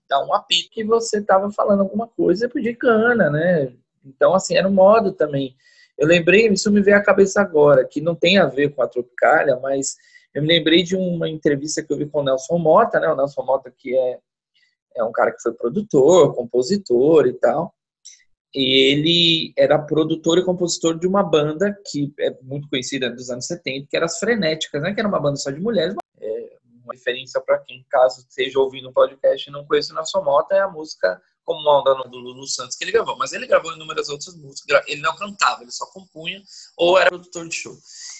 [0.08, 3.72] dar um apito que você tava falando alguma coisa podia cana, né?
[4.04, 5.56] Então, assim, era um modo também.
[6.00, 8.88] Eu lembrei, isso me veio à cabeça agora, que não tem a ver com a
[8.88, 9.96] Tropicália, mas
[10.34, 13.08] eu me lembrei de uma entrevista que eu vi com o Nelson Mota, né?
[13.08, 14.18] O Nelson Mota, que é,
[14.96, 17.74] é um cara que foi produtor, compositor e tal
[18.52, 23.86] ele era produtor e compositor de uma banda que é muito conhecida dos anos 70,
[23.88, 24.92] que era as Frenéticas, né?
[24.92, 25.94] que era uma banda só de mulheres.
[26.20, 30.04] É uma referência para quem, caso esteja ouvindo o um podcast e não conheça o
[30.04, 33.16] sua Mota, é a música Como uma Onda do Lulu Santos que ele gravou.
[33.16, 34.82] Mas ele gravou inúmeras outras músicas.
[34.86, 36.42] Ele não cantava, ele só compunha
[36.76, 37.76] ou era produtor de show.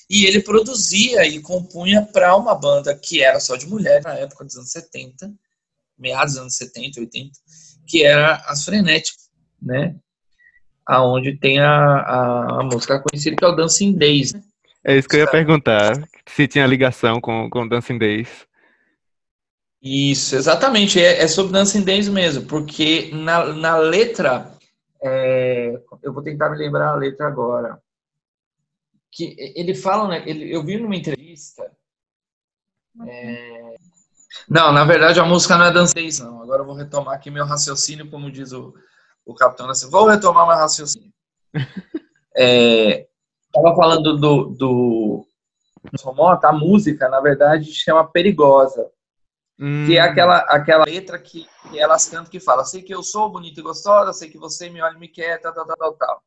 [0.09, 4.45] E ele produzia e compunha para uma banda que era só de mulheres na época
[4.45, 5.33] dos anos 70,
[5.97, 7.31] meados dos anos 70, 80,
[7.87, 9.31] que era as Frenéticas,
[9.63, 9.95] né?
[10.91, 14.33] aonde tem a, a, a, música conhecida que é o Dancing Days.
[14.35, 14.43] Né?
[14.85, 15.93] É isso que eu ia perguntar,
[16.27, 18.29] se tinha ligação com, com Dancing Days.
[19.83, 24.53] Isso, exatamente, é, é sobre Days mesmo, porque na, na letra,
[25.03, 27.81] é, eu vou tentar me lembrar a letra agora,
[29.11, 31.71] que ele fala, né, ele, eu vi numa entrevista,
[33.07, 33.77] é,
[34.49, 37.47] não, na verdade a música não é Days, não, agora eu vou retomar aqui meu
[37.47, 38.75] raciocínio, como diz o,
[39.25, 41.13] o capitão vou retomar meu raciocínio.
[42.37, 43.09] é,
[43.53, 45.27] tava falando do, do
[46.15, 48.91] Mota, a música, na verdade, chama Perigosa.
[49.61, 49.85] Hum.
[49.87, 50.07] Que é hum.
[50.07, 53.63] aquela, aquela letra que, que, elas cantam que fala, sei que eu sou bonita e
[53.63, 56.23] gostosa, sei que você me olha e me quer, tal, tal, tal, tal,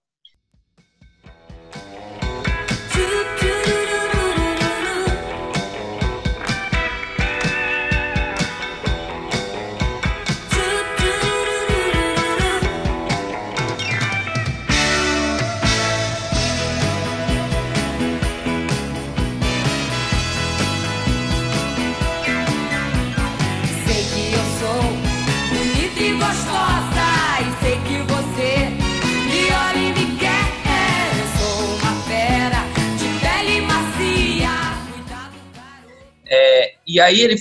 [36.93, 37.35] E aí ele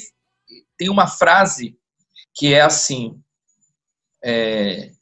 [0.79, 1.79] tem uma frase
[2.33, 3.23] que é assim:
[4.25, 4.93] é,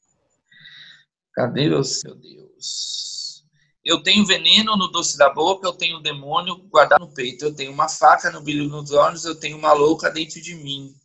[1.32, 3.44] cadê o seu Deus?
[3.84, 7.70] Eu tenho veneno no doce da boca, eu tenho demônio guardado no peito, eu tenho
[7.70, 10.96] uma faca no brilho nos olhos, eu tenho uma louca dentro de mim.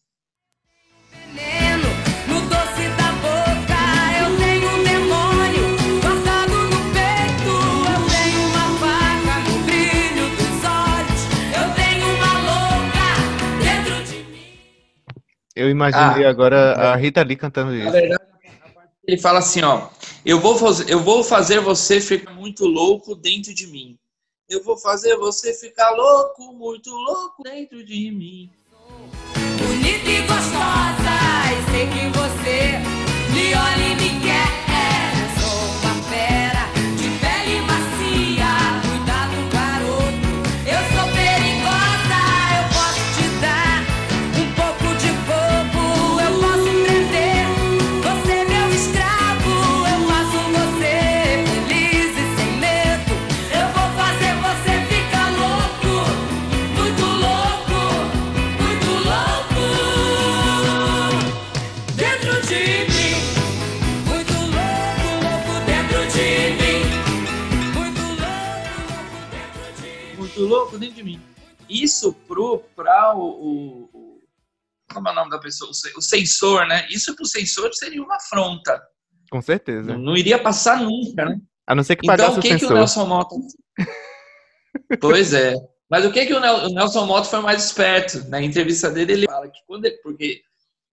[15.56, 17.86] Eu imaginei ah, agora a Rita Lee cantando isso.
[17.86, 18.24] Na verdade,
[19.08, 19.88] Ele fala assim, ó,
[20.26, 23.98] eu vou fazer, eu vou fazer você ficar muito louco dentro de mim.
[24.50, 28.52] Eu vou fazer você ficar louco, muito louco dentro de mim.
[29.58, 31.16] Bonita e gostosa,
[31.52, 32.78] e sei que você
[33.34, 34.65] me olha e me quer.
[70.96, 71.22] De mim.
[71.70, 74.20] Isso pro, pra o, o-
[74.94, 75.70] Como é o nome da pessoa?
[75.72, 76.88] O, se- o sensor, né?
[76.90, 78.82] Isso pro sensor seria uma afronta.
[79.32, 79.94] Com certeza.
[79.94, 81.40] Não, não iria passar nunca, né?
[81.68, 82.74] A não ser que pagasse Então, o o que, que o.
[82.76, 83.36] Nelson Mota.
[85.02, 85.54] pois é.
[85.90, 88.28] Mas o que, que o, Nel- o Nelson Mota foi mais esperto?
[88.30, 89.90] Na entrevista dele, ele fala que quando.
[90.02, 90.42] Porque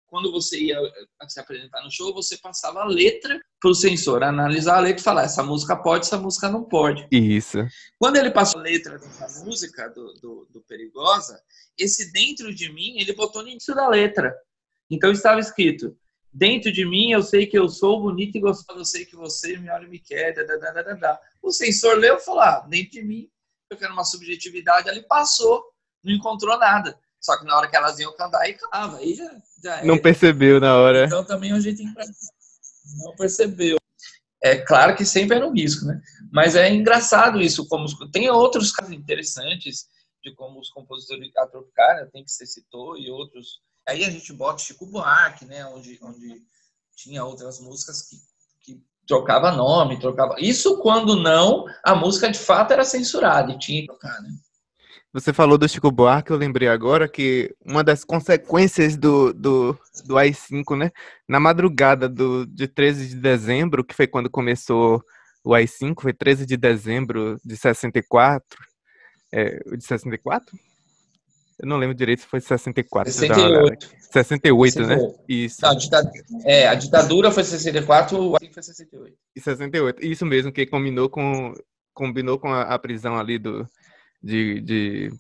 [0.07, 4.79] quando você ia eh, se apresentar no show, você passava a letra pro sensor, analisar
[4.79, 7.07] a letra e falar: essa música pode, essa música não pode.
[7.13, 7.59] Isso.
[7.97, 11.41] Quando ele passou a letra dessa música do, do, do Perigosa,
[11.79, 14.35] esse dentro de mim, ele botou no início da letra.
[14.91, 15.97] Então estava escrito:
[16.35, 19.57] Dentro de mim eu sei que eu sou bonito e gostoso, eu sei que você
[19.57, 20.35] me olha e me quer.
[20.35, 21.21] Da, da, da, da, da, da.
[21.41, 23.29] O sensor leu e falou: ah, dentro de mim
[23.71, 24.91] eu quero uma subjetividade.
[24.91, 25.63] Ali passou,
[26.03, 26.99] não encontrou nada.
[27.21, 28.97] Só que na hora que elas iam cantar, aí cantava.
[28.97, 29.31] Aí já,
[29.63, 31.05] já Não percebeu na hora.
[31.05, 32.05] Então também é um pra...
[32.99, 33.77] Não percebeu.
[34.43, 36.01] É claro que sempre era um risco, né?
[36.33, 37.67] Mas é engraçado isso.
[37.69, 39.87] Como os- Tem outros casos interessantes
[40.23, 43.61] de como os compositores a Tropicália, tem que você citou, e outros.
[43.89, 45.65] Aí a gente bota Chico Buarque, né?
[45.67, 46.43] Onde, onde
[46.97, 48.17] tinha outras músicas que,
[48.63, 50.37] que trocava nome, trocava.
[50.39, 53.87] Isso quando não, a música de fato era censurada e tinha que
[54.23, 54.31] né?
[55.13, 60.17] Você falou do Chico Buarque, eu lembrei agora que uma das consequências do, do, do
[60.17, 60.91] AI-5, né?
[61.29, 65.05] Na madrugada do, de 13 de dezembro, que foi quando começou
[65.45, 68.59] o AI-5, foi 13 de dezembro de 64.
[69.31, 70.59] É, de 64?
[71.61, 73.13] Eu não lembro direito se foi 64.
[73.13, 73.87] deixa eu dar uma olhada 68.
[73.87, 74.13] aqui.
[74.13, 74.95] 68, né?
[74.97, 75.25] 68.
[75.29, 75.59] Isso.
[75.61, 79.17] Não, a ditadura, é, a ditadura foi 64, o assim foi 68.
[79.37, 80.07] E 68.
[80.07, 81.53] Isso mesmo, que combinou com,
[81.93, 83.69] combinou com a, a prisão ali do,
[84.23, 85.11] de, de,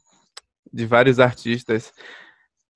[0.72, 1.92] de vários artistas.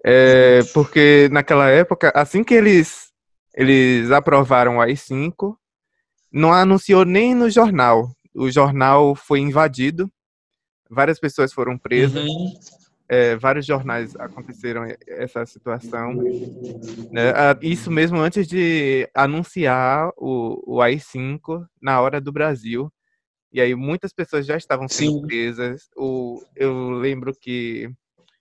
[0.05, 3.11] É, porque naquela época, assim que eles,
[3.55, 5.57] eles aprovaram o AI-5,
[6.31, 8.11] não anunciou nem no jornal.
[8.35, 10.11] O jornal foi invadido,
[10.91, 12.53] várias pessoas foram presas, Uhum.
[13.09, 16.15] é, vários jornais aconteceram essa situação.
[17.11, 17.33] né?
[17.62, 22.93] Isso mesmo antes de anunciar o, o AI-5 na hora do Brasil.
[23.57, 25.27] E aí muitas pessoas já estavam sendo Sim.
[25.27, 25.88] presas.
[25.97, 27.88] O, eu lembro que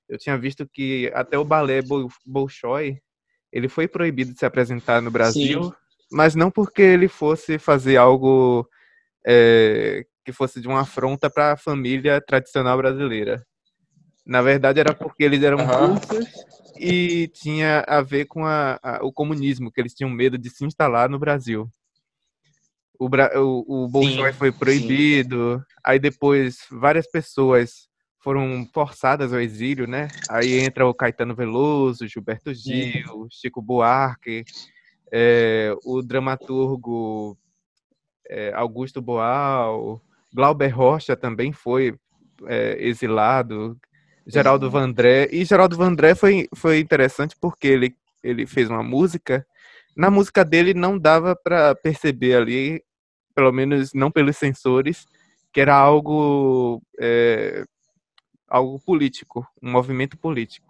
[0.10, 3.00] eu tinha visto que até o balé Bol- Bolshoi,
[3.50, 5.74] ele foi proibido de se apresentar no Brasil,
[6.12, 8.68] mas não porque ele fosse fazer algo
[9.26, 13.42] é, que fosse de uma afronta para a família tradicional brasileira.
[14.26, 15.94] Na verdade, era porque eles eram Aham.
[15.94, 16.28] russos
[16.78, 20.66] e tinha a ver com a- a- o comunismo, que eles tinham medo de se
[20.66, 21.72] instalar no Brasil.
[23.00, 24.58] O, o, o Bolshoi Sim, foi sim.
[24.58, 27.88] proibido, aí depois várias pessoas
[28.20, 30.08] foram forçadas ao exílio, né?
[30.30, 34.44] Aí entra o Caetano Veloso, Gilberto Gil, Chico Buarque,
[35.12, 37.38] é, o dramaturgo
[38.28, 40.02] é, Augusto Boal,
[40.34, 41.96] Glauber Rocha também foi
[42.48, 43.78] é, exilado,
[44.26, 45.30] Geraldo Vandré.
[45.32, 49.46] E Geraldo Vandré foi, foi interessante porque ele, ele fez uma música.
[49.96, 52.84] Na música dele não dava para perceber ali,
[53.34, 55.06] pelo menos não pelos sensores,
[55.54, 57.64] que era algo, é,
[58.48, 60.68] algo político, um movimento político.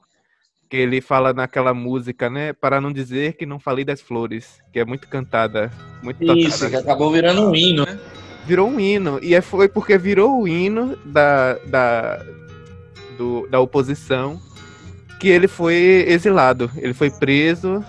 [0.70, 2.54] Que ele fala naquela música, né?
[2.54, 5.72] Para não dizer que não falei das flores, que é muito cantada,
[6.04, 8.00] muito Isso, tocada que acabou virando um hino, né?
[8.46, 9.20] virou um hino.
[9.24, 12.18] E é- foi porque virou o hino da, da,
[13.18, 14.40] do- da oposição
[15.20, 16.70] que ele foi exilado.
[16.78, 17.84] Ele foi preso.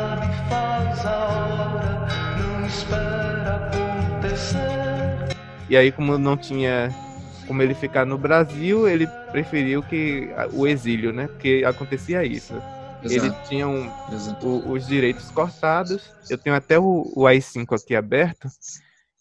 [0.00, 4.56] Sabe faz a hora, não espera acontecer.
[5.68, 6.90] E aí, como não tinha
[7.46, 11.26] como ele ficar no Brasil, ele preferiu que o exílio, né?
[11.26, 12.54] Porque acontecia isso.
[13.02, 13.90] Ele Exato, tinha um,
[14.42, 16.02] o- os direitos cortados.
[16.28, 18.48] Eu tenho até o, o AI5 aqui aberto,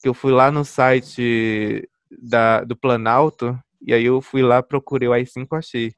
[0.02, 1.90] que eu fui lá no site
[2.22, 5.92] da, do Planalto, e aí eu fui lá, procurei o AI5, achei.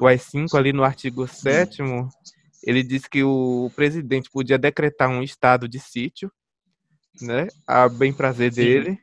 [0.00, 1.80] O AI5, ali no artigo 7
[2.62, 6.30] ele diz que o presidente podia decretar um estado de sítio,
[7.20, 8.60] né, a bem prazer Sim.
[8.60, 8.98] dele,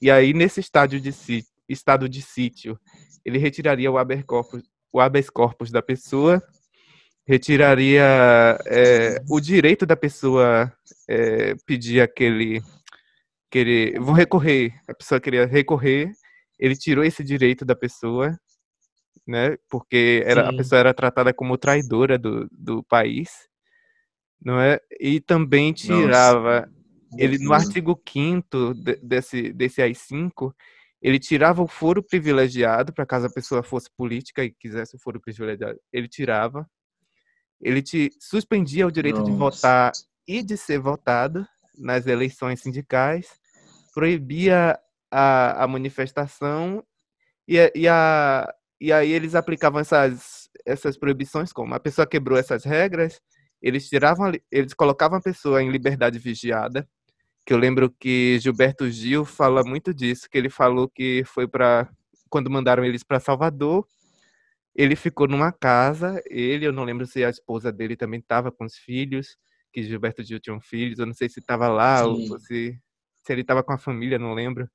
[0.00, 2.78] e aí nesse estádio de sítio, estado de sítio,
[3.24, 6.42] ele retiraria o habeas corpus, o habeas corpus da pessoa,
[7.26, 8.02] retiraria
[8.66, 10.72] é, o direito da pessoa
[11.08, 12.60] é, pedir aquele,
[13.48, 13.98] aquele.
[14.00, 14.74] Vou recorrer.
[14.88, 16.10] A pessoa queria recorrer,
[16.58, 18.36] ele tirou esse direito da pessoa,
[19.26, 19.56] né?
[19.68, 23.30] Porque era, a pessoa era tratada como traidora do, do país,
[24.42, 24.80] não é?
[24.98, 26.70] E também tirava
[27.18, 30.54] ele no artigo 5 desse, desse AI5,
[31.02, 35.20] ele tirava o foro privilegiado para caso a pessoa fosse política e quisesse o foro
[35.20, 36.68] privilegiado, ele tirava.
[37.60, 39.38] Ele te suspendia o direito de Nossa.
[39.38, 39.92] votar
[40.26, 41.46] e de ser votado
[41.76, 43.28] nas eleições sindicais,
[43.92, 44.78] proibia
[45.10, 46.84] a, a manifestação
[47.46, 52.64] e, e, a, e aí eles aplicavam essas, essas proibições como a pessoa quebrou essas
[52.64, 53.20] regras,
[53.60, 56.88] eles tiravam, eles colocavam a pessoa em liberdade vigiada,
[57.44, 61.88] que eu lembro que Gilberto Gil fala muito disso, que ele falou que foi para
[62.30, 63.84] quando mandaram eles para Salvador,
[64.74, 68.64] ele ficou numa casa, ele, eu não lembro se a esposa dele também estava com
[68.64, 69.36] os filhos,
[69.72, 72.38] que Gilberto Gil tinha um filhos, eu não sei se estava lá ou Sim.
[72.38, 72.80] se,
[73.22, 74.68] se ele estava com a família, não lembro.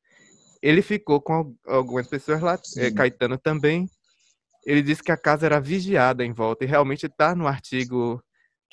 [0.65, 2.91] Ele ficou com al- algumas pessoas lá, Sim.
[2.95, 3.87] Caetano também.
[4.65, 8.19] Ele disse que a casa era vigiada em volta, e realmente está no artigo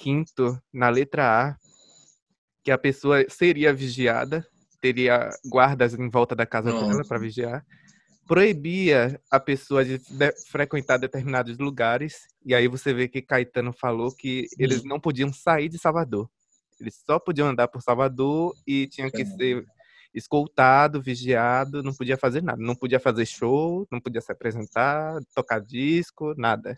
[0.01, 1.57] 5 na letra A,
[2.65, 4.47] que a pessoa seria vigiada,
[4.81, 7.09] teria guardas em volta da casa dela Nossa.
[7.11, 7.63] para vigiar,
[8.27, 14.11] proibia a pessoa de, de- frequentar determinados lugares, e aí você vê que Caetano falou
[14.17, 16.27] que eles não podiam sair de Salvador.
[16.81, 19.37] Eles só podiam andar por Salvador e tinham que Caramba.
[19.37, 19.67] ser
[20.15, 25.61] escoltado, vigiado, não podia fazer nada, não podia fazer show, não podia se apresentar, tocar
[25.61, 26.77] disco, nada.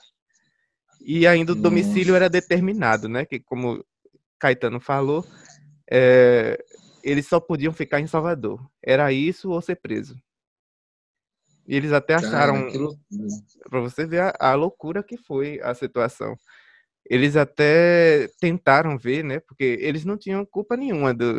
[1.00, 3.24] E ainda o domicílio era determinado, né?
[3.24, 3.84] Que como
[4.38, 5.24] Caetano falou,
[5.90, 6.58] é,
[7.02, 8.64] eles só podiam ficar em Salvador.
[8.82, 10.16] Era isso ou ser preso.
[11.66, 12.68] E eles até acharam,
[13.68, 16.36] para você ver a, a loucura que foi a situação.
[17.08, 19.40] Eles até tentaram ver, né?
[19.40, 21.38] Porque eles não tinham culpa nenhuma do.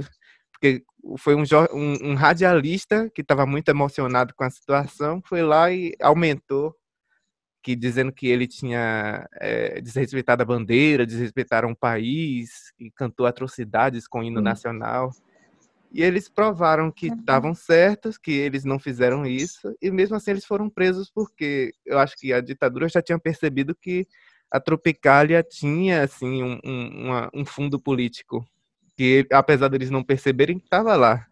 [0.65, 0.83] Porque
[1.19, 1.43] foi um,
[1.73, 6.75] um, um radialista que estava muito emocionado com a situação, foi lá e aumentou,
[7.63, 14.07] que dizendo que ele tinha eh, desrespeitado a bandeira, desrespeitaram o país, e cantou atrocidades
[14.07, 15.11] com o hino nacional.
[15.91, 20.45] E eles provaram que estavam certos, que eles não fizeram isso, e mesmo assim eles
[20.45, 24.07] foram presos porque eu acho que a ditadura já tinha percebido que
[24.51, 28.45] a Tropicália tinha assim um, um, uma- um fundo político,
[28.97, 31.25] que apesar deles não perceberem, estava lá.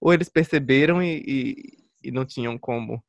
[0.00, 3.02] Ou eles perceberam e, e, e não tinham como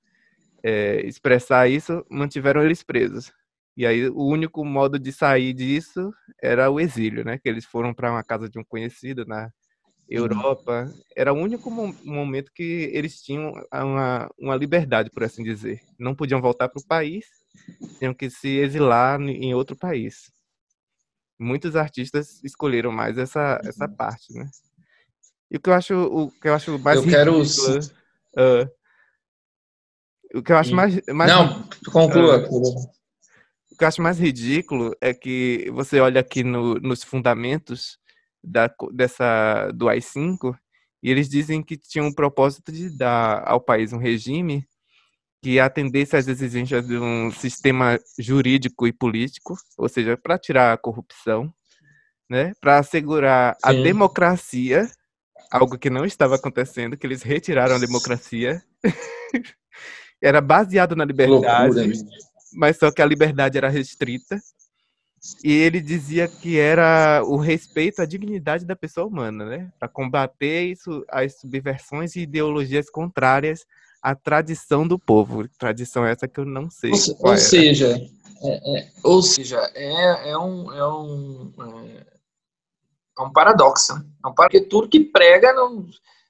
[0.63, 3.31] é, expressar isso, mantiveram eles presos.
[3.77, 7.37] E aí o único modo de sair disso era o exílio, né?
[7.39, 9.49] Que eles foram para uma casa de um conhecido na
[10.09, 10.91] Europa.
[11.15, 15.81] Era o único mo- momento que eles tinham uma, uma liberdade, por assim dizer.
[15.99, 17.25] Não podiam voltar para o país,
[17.99, 20.31] tinham que se exilar em outro país.
[21.41, 24.47] Muitos artistas escolheram mais essa, essa parte, né?
[25.49, 27.79] E o que eu acho, o que eu acho mais Eu quero ridículo,
[28.37, 28.69] ah,
[30.35, 30.75] o que eu acho Hum.
[30.75, 32.35] mais, mais Não, conclua.
[32.37, 32.47] Ah.
[33.71, 37.97] o que eu acho mais ridículo é que você olha aqui no- nos fundamentos
[38.43, 40.55] da, dessa, do AI-5
[41.01, 44.67] e eles dizem que tinham o propósito de dar ao país um regime
[45.41, 50.77] que atendesse às exigências de um sistema jurídico e político, ou seja, para tirar a
[50.77, 51.51] corrupção,
[52.29, 53.81] né, para assegurar a Sim.
[53.81, 54.89] democracia,
[55.51, 58.61] algo que não estava acontecendo, que eles retiraram a democracia.
[60.23, 62.05] Era baseado na loucura, liberdade bicho.
[62.53, 64.39] mas só que a liberdade era restrita.
[65.43, 69.71] E ele dizia que era o respeito à dignidade da pessoa humana, né?
[69.79, 73.65] Para combater isso, as subversões e ideologias contrárias
[74.01, 75.47] à tradição do povo.
[75.57, 76.91] Tradição essa que eu não sei.
[76.91, 77.37] Ou, ou era.
[77.37, 78.01] seja,
[78.43, 82.05] é, é, ou seja, é, é um, é um, é,
[83.19, 84.05] é um paradoxo, né?
[84.25, 85.85] É um par- porque tudo que prega, não,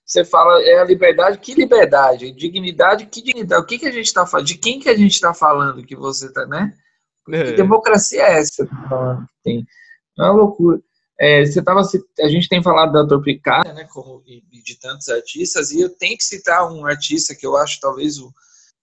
[0.05, 2.31] você fala, é a liberdade, que liberdade?
[2.31, 3.63] Dignidade, que dignidade?
[3.63, 4.47] O que, que a gente está falando?
[4.47, 6.73] De quem que a gente está falando que você está, né?
[7.25, 7.51] Que É.
[7.53, 9.65] democracia é essa que que tem?
[10.19, 10.81] É uma loucura.
[11.23, 15.69] É, você tava, a gente tem falado da Tropicália, né, como, e, de tantos artistas,
[15.69, 18.33] e eu tenho que citar um artista que eu acho talvez, o,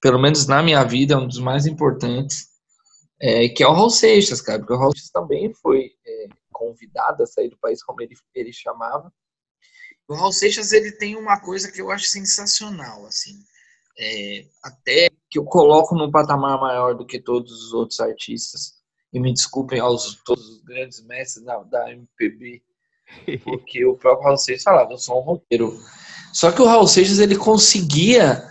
[0.01, 2.47] pelo menos na minha vida, um dos mais importantes,
[3.21, 7.25] é, que é o Raul Seixas, cara, porque o Raul Seixas também foi é, convidado
[7.25, 9.13] a sair do país, como ele, ele chamava.
[10.07, 13.35] O Raul Seixas, ele tem uma coisa que eu acho sensacional, assim,
[13.99, 18.78] é, até que eu coloco num patamar maior do que todos os outros artistas,
[19.13, 22.63] e me desculpem aos todos os grandes mestres da, da MPB,
[23.45, 25.79] porque o próprio Raul Seixas falava, eu sou um roteiro.
[26.33, 28.47] Só que o Raul Seixas, ele conseguia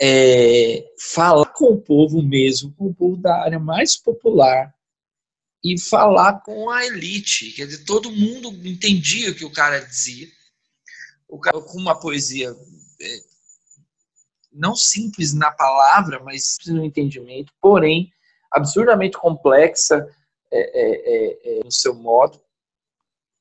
[0.00, 4.74] é, falar com o povo mesmo, com o povo da área mais popular,
[5.64, 7.52] e falar com a elite.
[7.52, 10.26] Quer dizer, todo mundo entendia o que o cara dizia.
[11.28, 12.50] O cara com uma poesia
[13.00, 13.18] é,
[14.52, 18.12] não simples na palavra, mas simples no entendimento, porém
[18.52, 20.06] absurdamente complexa
[20.50, 22.40] é, é, é, é, no seu modo.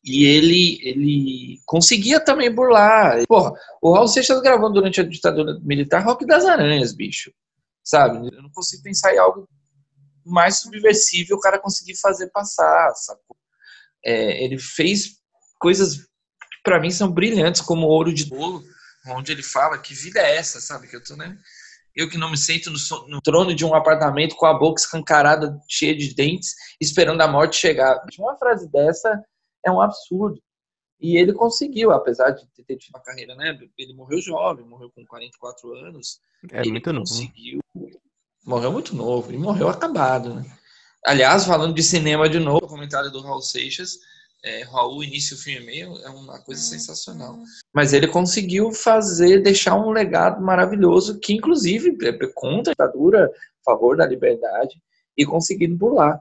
[0.04, 3.22] E ele, ele conseguia também burlar.
[3.28, 7.32] Porra, o Raul Seixas gravou durante a ditadura militar Rock das Aranhas, bicho.
[7.84, 8.30] Sabe?
[8.34, 9.48] Eu não consigo pensar em algo
[10.26, 13.36] mais subversível o cara conseguir fazer passar, sacou?
[14.04, 15.18] É, ele fez
[15.60, 18.64] coisas que para mim são brilhantes, como Ouro de Bolo,
[19.08, 20.88] onde ele fala que vida é essa, sabe?
[20.88, 21.38] Que eu tô, né?
[21.96, 24.80] Eu que não me sento no, so- no trono de um apartamento com a boca
[24.82, 28.02] escancarada, cheia de dentes, esperando a morte chegar.
[28.18, 29.22] Uma frase dessa
[29.66, 30.42] é um absurdo.
[31.00, 33.58] E ele conseguiu, apesar de ter tido uma carreira, né?
[33.78, 36.20] Ele morreu jovem, morreu com 44 anos.
[36.52, 37.06] É muito novo.
[37.08, 37.60] conseguiu.
[38.46, 40.46] Morreu muito novo, e morreu acabado, né?
[41.06, 43.98] Aliás, falando de cinema de novo, comentário do Raul Seixas,
[44.44, 47.38] é, Raul, início, fim e meio, é uma coisa sensacional.
[47.74, 53.64] Mas ele conseguiu fazer, deixar um legado maravilhoso, que inclusive é contra a ditadura, a
[53.64, 54.82] favor da liberdade,
[55.16, 56.20] e conseguindo burlar.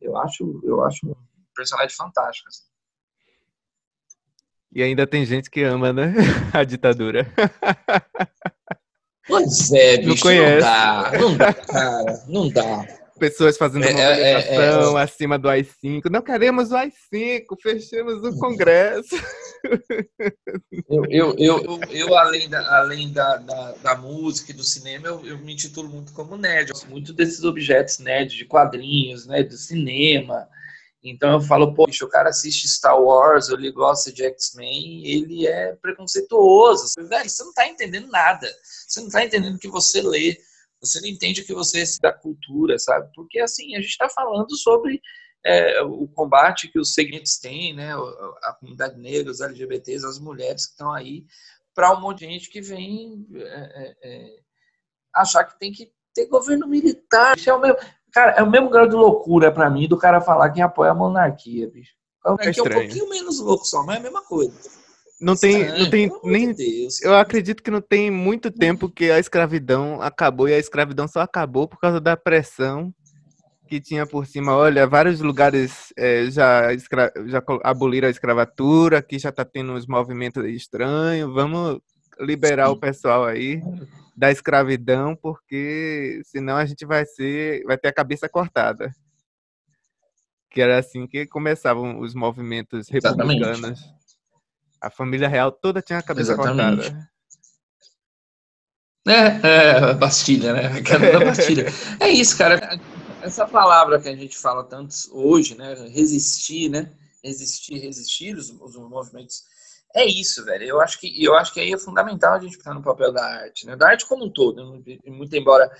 [0.00, 1.14] Eu acho, eu acho um
[1.54, 2.48] personagem fantástico.
[2.48, 2.64] assim.
[4.72, 6.12] E ainda tem gente que ama, né?
[6.52, 7.26] A ditadura.
[9.26, 10.60] Pois é, bicho, não, conhece.
[10.60, 13.05] dá, não dá, cara, não dá.
[13.18, 16.10] Pessoas fazendo É, é, é, mobilização acima do AI-5.
[16.10, 19.16] Não queremos o AI-5, fechemos o Congresso.
[20.88, 25.26] Eu, eu, eu, eu, além, da, além da, da, da música e do cinema, eu,
[25.26, 26.68] eu me intitulo muito como nerd.
[26.68, 30.46] Eu gosto muito desses objetos nerd, de quadrinhos, né, do cinema.
[31.02, 35.72] Então eu falo, pô, o cara assiste Star Wars, ele gosta de X-Men, ele é
[35.80, 36.92] preconceituoso.
[36.98, 38.48] Velho, você não tá entendendo nada.
[38.62, 40.36] Você não tá entendendo o que você lê.
[40.80, 43.10] Você não entende o que você da cultura, sabe?
[43.14, 45.00] Porque assim, a gente está falando sobre
[45.44, 47.92] é, o combate que os segmentos têm, né?
[48.42, 51.24] A comunidade negra, os LGBTs, as mulheres que estão aí,
[51.74, 54.36] para um monte de gente que vem é, é, é,
[55.14, 57.36] achar que tem que ter governo militar.
[57.36, 57.78] Isso é o mesmo,
[58.12, 60.94] cara, é o mesmo grau de loucura para mim do cara falar quem apoia a
[60.94, 61.94] monarquia, bicho.
[62.24, 64.75] Monarquia é um pouquinho menos louco só, mas é a mesma coisa.
[65.20, 66.52] Não tem, não tem nem.
[66.52, 66.88] de.
[67.02, 71.20] Eu acredito que não tem muito tempo que a escravidão acabou e a escravidão só
[71.20, 72.92] acabou por causa da pressão
[73.66, 74.54] que tinha por cima.
[74.54, 79.86] Olha, vários lugares eh, já, escra- já aboliram a escravatura, aqui já está tendo uns
[79.86, 81.32] movimentos estranhos.
[81.32, 81.80] Vamos
[82.20, 83.62] liberar o pessoal aí
[84.16, 88.90] da escravidão, porque senão a gente vai ser, vai ter a cabeça cortada.
[90.50, 93.42] Que era assim que começavam os movimentos Exatamente.
[94.80, 96.90] A família real toda tinha a cabeça Exatamente.
[96.90, 97.10] cortada.
[99.08, 100.66] É, é, Bastilha, né?
[100.66, 101.66] A queda da Bastilha.
[102.00, 102.80] É isso, cara.
[103.22, 105.74] Essa palavra que a gente fala tanto hoje, né?
[105.88, 106.92] Resistir, né?
[107.22, 109.44] Resistir, resistir os, os movimentos.
[109.94, 110.64] É isso, velho.
[110.64, 113.24] Eu acho que eu acho que aí é fundamental a gente pensar no papel da
[113.24, 113.76] arte, né?
[113.76, 114.82] Da arte como um todo.
[114.84, 114.98] né?
[115.06, 115.70] Muito embora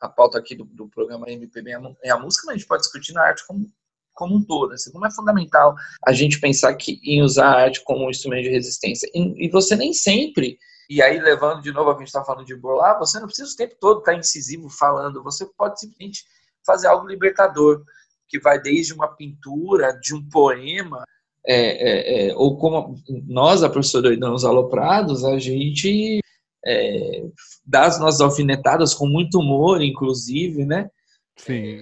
[0.00, 2.82] a pauta aqui do, do programa MPB é é a música, mas a gente pode
[2.82, 3.70] discutir na arte como
[4.16, 4.72] como um todo.
[4.72, 8.44] Assim, como é fundamental a gente pensar que em usar a arte como um instrumento
[8.44, 9.08] de resistência.
[9.14, 10.58] E, e você nem sempre
[10.88, 13.56] e aí, levando de novo a gente está falando de burlar, você não precisa o
[13.56, 16.24] tempo todo estar incisivo falando, você pode simplesmente
[16.64, 17.82] fazer algo libertador,
[18.28, 21.04] que vai desde uma pintura, de um poema,
[21.44, 22.96] é, é, é, ou como
[23.26, 26.20] nós, a professora Doidão, os aloprados, a gente
[26.64, 27.24] é,
[27.64, 30.90] dá as nossas alfinetadas com muito humor, inclusive, né?
[31.36, 31.80] Sim.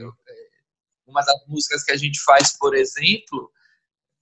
[1.06, 3.50] Uma das músicas que a gente faz, por exemplo,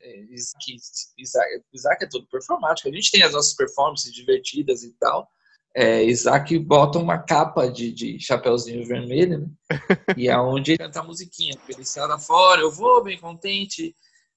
[0.00, 0.76] é, Isaac,
[1.18, 2.88] Isaac, Isaac é todo performático.
[2.88, 5.30] A gente tem as nossas performances divertidas e tal.
[5.74, 9.46] É, Isaac bota uma capa de, de chapeuzinho vermelho, né?
[10.18, 11.54] e é onde ele canta a musiquinha.
[11.68, 13.96] Ele sai lá fora, eu vou bem contente.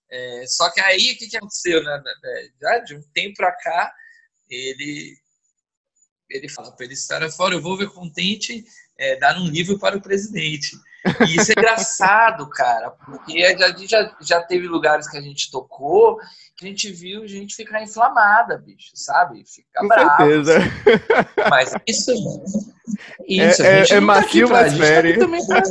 [0.10, 1.84] É, só que aí, o que, que aconteceu?
[1.84, 2.04] Né?
[2.62, 3.94] Já de um tempo pra cá,
[4.50, 5.18] ele,
[6.30, 8.64] ele fala para ele estar fora, eu vou ver contente,
[8.98, 10.78] é, dar um livro para o presidente.
[11.28, 15.52] E isso é engraçado, cara, porque a gente já, já teve lugares que a gente
[15.52, 16.18] tocou
[16.58, 19.44] que a gente viu gente ficar inflamada, bicho, sabe?
[19.46, 20.18] Ficar Com bravo.
[20.18, 20.58] certeza.
[20.58, 21.50] assim.
[21.50, 22.12] Mas isso,
[23.28, 25.10] isso É- a gente é- é tá macio, mas a gente tá fere.
[25.10, 25.62] aqui também pra-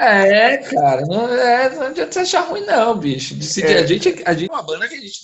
[0.00, 3.34] É, cara, não, é, não adianta você achar ruim, não, bicho.
[3.34, 3.80] Decidir, É.
[3.80, 5.18] a, gente, a gente é uma banda que a gente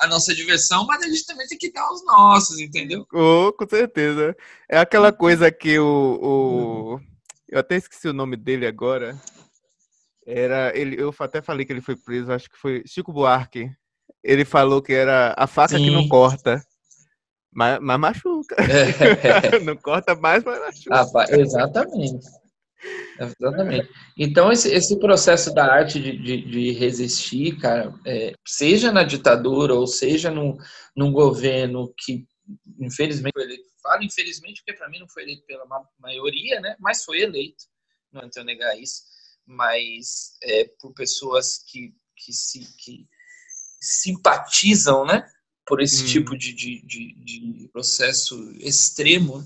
[0.00, 3.06] a nossa diversão, mas a gente também tem que dar os nossos, entendeu?
[3.14, 4.36] Oh, com certeza.
[4.68, 7.00] É aquela coisa que o, o-
[7.52, 9.14] Eu até esqueci o nome dele agora.
[10.26, 10.74] Era.
[10.74, 13.70] Ele, eu até falei que ele foi preso, acho que foi Chico Buarque.
[14.24, 16.08] Ele falou que era a faca que não Sim.
[16.08, 16.62] corta.
[17.52, 18.56] Mas, mas machuca.
[18.58, 19.58] É.
[19.60, 20.96] não corta mais, mas machuca.
[20.96, 22.26] Rapaz, exatamente.
[23.20, 23.88] Exatamente.
[24.16, 29.74] Então, esse, esse processo da arte de, de, de resistir, cara, é, seja na ditadura
[29.74, 30.56] ou seja num,
[30.96, 32.24] num governo que,
[32.80, 36.76] infelizmente, eleito, falo infelizmente porque para mim não foi eleito pela ma- maioria, né?
[36.78, 37.64] Mas foi eleito,
[38.12, 39.02] não eu negar isso,
[39.46, 43.06] mas é, por pessoas que, que, se, que
[43.80, 45.28] simpatizam, né?
[45.66, 46.06] Por esse Hum.
[46.06, 49.44] tipo de, de, de, de processo extremo,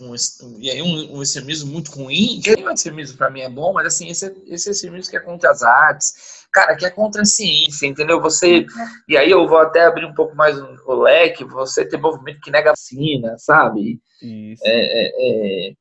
[0.00, 0.14] um,
[0.58, 3.86] e aí um, um extremismo muito ruim, que o extremismo para mim é bom, mas
[3.86, 7.86] assim, esse, esse extremismo que é contra as artes, cara, que é contra a ciência,
[7.86, 8.20] entendeu?
[8.20, 8.66] Você,
[9.08, 12.50] e aí eu vou até abrir um pouco mais o leque, você tem movimento que
[12.50, 14.00] nega a vacina, sabe?
[14.22, 14.62] Isso.
[14.64, 15.72] é, é,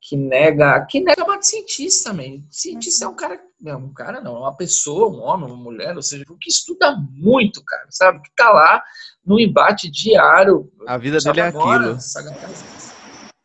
[0.00, 2.46] que nega que nega a cientista também.
[2.50, 5.94] Cientista é um cara, não, um cara não, é uma pessoa, um homem, uma mulher,
[5.94, 8.22] ou seja, que estuda muito, cara, sabe?
[8.22, 8.82] Que tá lá
[9.24, 10.72] no embate diário.
[10.86, 12.00] A vida Sabe dele é aquilo.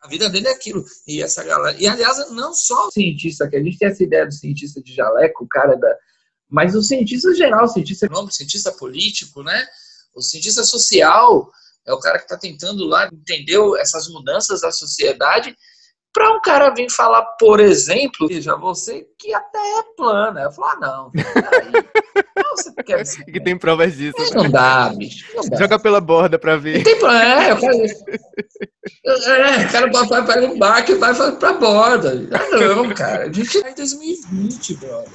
[0.04, 0.84] A vida dele é aquilo.
[1.08, 1.78] E essa galera.
[1.80, 4.94] E aliás, não só o cientista, que a gente tem essa ideia do cientista de
[4.94, 5.98] jaleco, o cara da.
[6.50, 9.66] Mas o cientista geral, o cientista econômico, o cientista político, né?
[10.14, 11.50] O cientista social
[11.88, 15.56] é o cara que está tentando lá entender essas mudanças da sociedade
[16.14, 20.42] para um cara vir falar, por exemplo, veja, você que a Terra é plana.
[20.42, 21.72] Eu falo, ah, não, peraí.
[22.56, 24.18] Você quer dizer, Que tem provas disso.
[24.20, 24.26] né?
[24.36, 25.26] Não dá, bicho.
[25.36, 25.58] Não dá.
[25.58, 26.84] Joga pela borda pra ver.
[26.84, 27.78] Tem plano, é, eu quero.
[29.06, 32.14] É, o cara vai para um barco e vai para a borda.
[32.32, 33.26] Ah, não, cara.
[33.26, 35.10] A gente tá em 2020, brother.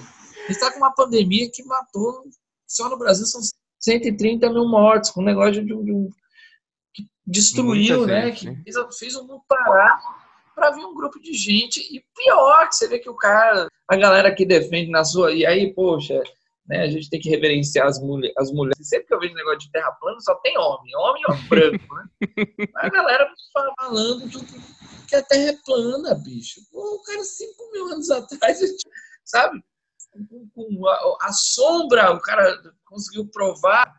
[0.48, 2.22] A gente tá com uma pandemia que matou,
[2.66, 3.40] só no Brasil são
[3.80, 5.84] 130 mil mortos, com um negócio de um.
[5.84, 6.08] de um-
[6.94, 8.26] que destruiu, Muita né?
[8.28, 8.62] gente, Que né?
[8.64, 10.00] fez, fez o mundo parar
[10.54, 11.78] para vir um grupo de gente.
[11.80, 15.32] E pior, que você vê que o cara, a galera que defende na sua.
[15.32, 16.20] E aí, poxa,
[16.68, 18.86] né, a gente tem que reverenciar as, mulher, as mulheres.
[18.86, 21.94] Sempre que eu vejo negócio de terra plana, só tem homem, homem e homem branco,
[21.94, 22.04] né?
[22.76, 26.60] A galera falando que, que a terra é plana, bicho.
[26.70, 28.60] Pô, o cara, 5 mil anos atrás,
[29.24, 29.62] sabe?
[30.28, 33.90] Com, com a, a sombra, o cara conseguiu provar.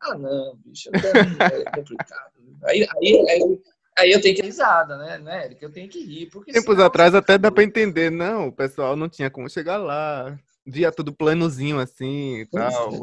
[0.00, 2.32] Ah, não, bicho, é complicado.
[2.64, 3.62] Aí, aí, aí,
[3.98, 5.62] aí eu tenho que risada, né, né, Eric?
[5.62, 6.26] Eu tenho que rir.
[6.30, 8.10] Porque Tempos senão- atrás até dá pra entender.
[8.10, 10.38] Não, o pessoal não tinha como chegar lá.
[10.66, 12.94] Via tudo planozinho assim e tal.
[12.94, 12.98] é.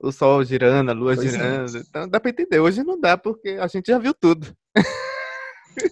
[0.00, 1.30] O sol girando, a lua Pois é.
[1.30, 1.76] girando.
[1.78, 2.58] Então dá pra entender.
[2.60, 4.46] Hoje não dá, porque a gente já viu tudo.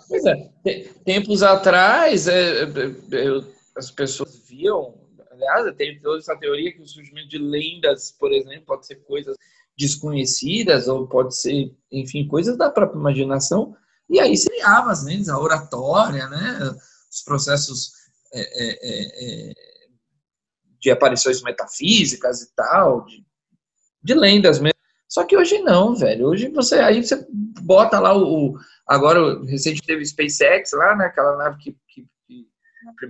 [0.09, 0.51] Pois é.
[0.65, 3.45] Te- Tempos atrás, é, é, é, eu-
[3.77, 4.95] as pessoas viam.
[5.31, 9.37] Aliás, tem toda essa teoria que o surgimento de lendas, por exemplo, pode ser coisas
[9.79, 13.75] desconhecidas, ou pode ser, enfim, coisas da própria imaginação.
[14.09, 16.59] E aí se criava as lendas, a oratória, né?
[17.11, 17.93] os processos
[18.35, 19.53] é, é, é, é,
[20.81, 23.25] de aparições metafísicas e tal, de,
[24.03, 24.79] de lendas mesmo.
[25.09, 26.27] Só que hoje não, velho.
[26.29, 27.27] Hoje você aí você
[27.63, 31.07] bota lá o, o- agora recente teve SpaceX lá, né?
[31.07, 32.47] Aquela nave que, que, que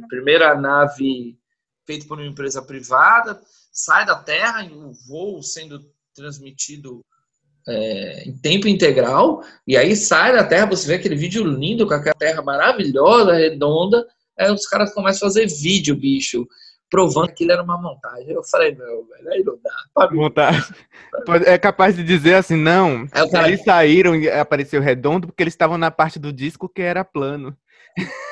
[0.09, 1.39] primeira nave
[1.87, 3.41] feita por uma empresa privada
[3.73, 5.81] sai da Terra em um voo sendo
[6.15, 7.05] transmitido
[7.69, 11.95] é, em tempo integral e aí sai da Terra você vê aquele vídeo lindo com
[11.95, 14.07] aquela Terra maravilhosa, redonda.
[14.39, 16.49] Aí os caras começam a fazer vídeo, bicho,
[16.91, 18.29] provando que aquilo era uma montagem.
[18.31, 19.71] Eu falei, não, velho, aí não dá.
[21.25, 23.05] Pode- É capaz de dizer assim, não.
[23.05, 26.83] O cara- Eles saíram e apareceu redondo porque eles estavam na parte do disco que
[26.83, 27.57] era plano.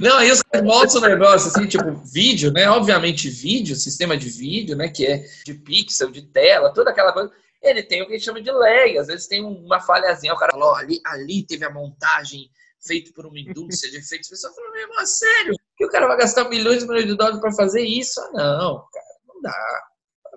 [0.00, 2.68] Não, aí os caras mostram o negócio assim, tipo, vídeo, né?
[2.70, 4.88] Obviamente, vídeo, sistema de vídeo, né?
[4.88, 7.30] Que é de pixel, de tela, toda aquela coisa.
[7.62, 8.98] Ele tem o que a gente chama de lag.
[8.98, 10.34] Às vezes tem uma falhazinha.
[10.34, 12.48] O cara fala, ó, ali, ali teve a montagem
[12.84, 14.44] feito por uma indústria de efeitos especiais.
[14.44, 15.54] Eu falei, meu irmão, é sério?
[15.76, 18.20] Que o cara vai gastar milhões e milhões de dólares para fazer isso?
[18.20, 19.82] Ah, não, cara, não dá.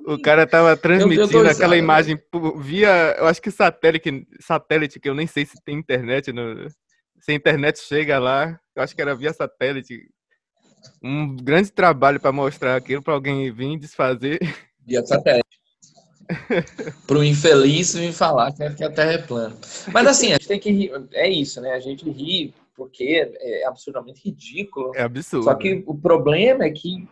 [0.07, 4.99] O cara tava transmitindo eu tô aquela imagem por- via, eu acho que satélite, satélite,
[4.99, 6.69] que eu nem sei se tem internet, no,
[7.19, 10.09] se a internet chega lá, eu acho que era via satélite.
[11.03, 14.39] Um grande trabalho para mostrar aquilo para alguém vir desfazer.
[14.85, 15.58] Via satélite.
[17.07, 19.55] Pro infeliz me falar que a Terra é plana.
[19.91, 20.91] Mas assim, a gente tem que rir.
[21.13, 21.71] É isso, né?
[21.71, 24.95] A gente ri porque é absurdamente ridículo.
[24.95, 25.43] É absurdo.
[25.43, 27.07] Só que o problema é que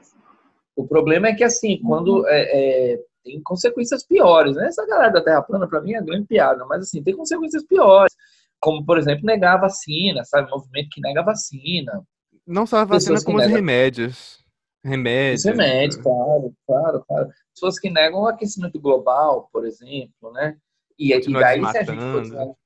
[0.76, 4.68] o problema é que assim, quando é, é, tem consequências piores, né?
[4.68, 8.13] Essa galera da Terra plana para mim é grande piada, mas assim, tem consequências piores,
[8.59, 10.49] como por exemplo, negar a vacina, sabe?
[10.49, 12.03] movimento que nega a vacina.
[12.45, 14.45] Não só a vacina, como os negam- remédios.
[14.86, 15.43] Remédios.
[15.43, 17.30] Os remédios, claro, claro, claro.
[17.58, 20.60] Pessoas que negam o aquecimento global, por exemplo, né?
[20.97, 22.58] E, e daí, se a gente for, desmatando.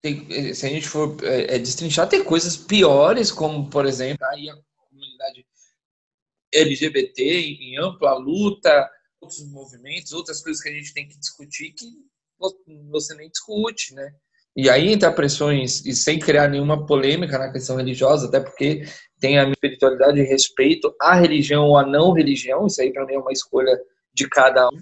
[0.00, 4.56] tem- se a gente for é, destrinchar, tem coisas piores, como, por exemplo, aí a
[4.88, 5.46] comunidade
[6.50, 8.90] LGBT em, em ampla luta,
[9.20, 11.84] outros movimentos, outras coisas que a gente tem que discutir que
[12.38, 12.56] vo-
[12.90, 14.14] você nem discute, né?
[14.60, 18.84] E aí entra pressões, e sem criar nenhuma polêmica na questão religiosa, até porque
[19.18, 23.06] tem a minha espiritualidade e respeito à religião ou à não religião, isso aí para
[23.06, 23.74] mim é uma escolha
[24.12, 24.78] de cada um,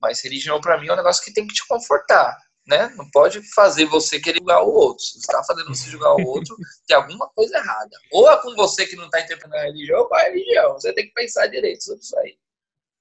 [0.00, 2.92] mas religião para mim é um negócio que tem que te confortar, né?
[2.96, 5.04] Não pode fazer você querer julgar o outro.
[5.04, 6.56] Se você está fazendo você julgar o outro,
[6.88, 7.96] tem alguma coisa errada.
[8.10, 10.72] Ou é com você que não está interpretando a religião, ou com a religião.
[10.72, 12.36] Você tem que pensar direito sobre isso aí.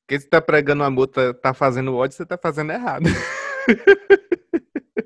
[0.05, 3.05] Porque se tá pregando amor, tá, tá fazendo ódio, você tá fazendo errado.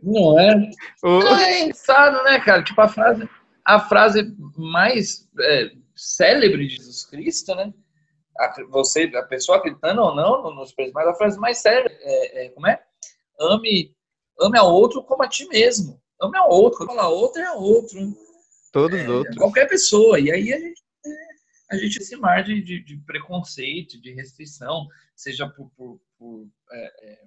[0.06, 0.70] Não é?
[1.03, 2.64] Ou- É engraçado, né, cara?
[2.64, 3.28] Tipo, a frase,
[3.66, 7.74] a frase mais é, célebre de Jesus Cristo, né?
[8.38, 11.93] A, você, a pessoa acreditando ou não no- nos preços, mas a frase mais célebre
[12.01, 12.82] é, é, como é?
[13.39, 13.95] Ame,
[14.39, 15.99] ame ao outro como a ti mesmo.
[16.22, 16.86] Ame ao outro.
[16.86, 17.99] Fala outro, é outro.
[18.72, 19.36] todos os outros.
[19.38, 20.20] Qualquer pessoa.
[20.20, 24.86] E aí a gente, é, a gente se mar de, de, de preconceito, de restrição,
[25.16, 27.20] seja por, por- por, é, é,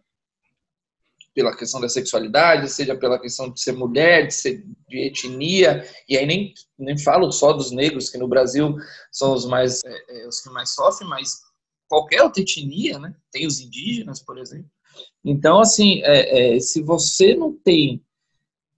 [1.39, 6.19] pela questão da sexualidade, seja pela questão de ser mulher, de ser de etnia, e
[6.19, 8.75] aí nem, nem falo só dos negros, que no Brasil
[9.13, 11.39] são os mais é, é, os que mais sofrem, mas
[11.87, 13.15] qualquer outra etnia, né?
[13.31, 14.69] Tem os indígenas, por exemplo.
[15.25, 18.05] Então, assim, é, é, se você não tem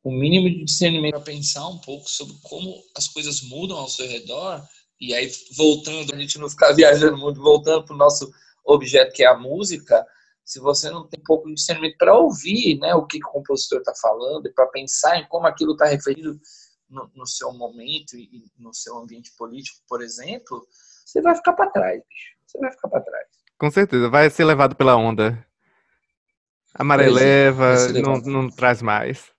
[0.04, 4.06] o mínimo de discernimento para pensar um pouco sobre como as coisas mudam ao seu
[4.06, 4.62] redor,
[5.00, 8.30] e aí voltando, a gente não ficar viajando muito, voltando para o nosso
[8.66, 10.06] objeto que é a música,
[10.50, 13.78] se você não tem um pouco de discernimento para ouvir né, o que, o compositor
[13.78, 16.40] está falando, e para pensar em como aquilo está referido
[16.88, 20.66] no, no seu momento e no seu ambiente político, por exemplo,
[21.06, 22.34] você vai ficar para trás, bicho.
[22.44, 23.26] Você vai ficar para trás.
[23.56, 25.46] Com certeza, vai ser levado pela onda.
[26.74, 29.30] A maré Pois leva, vai ser não, não traz mais.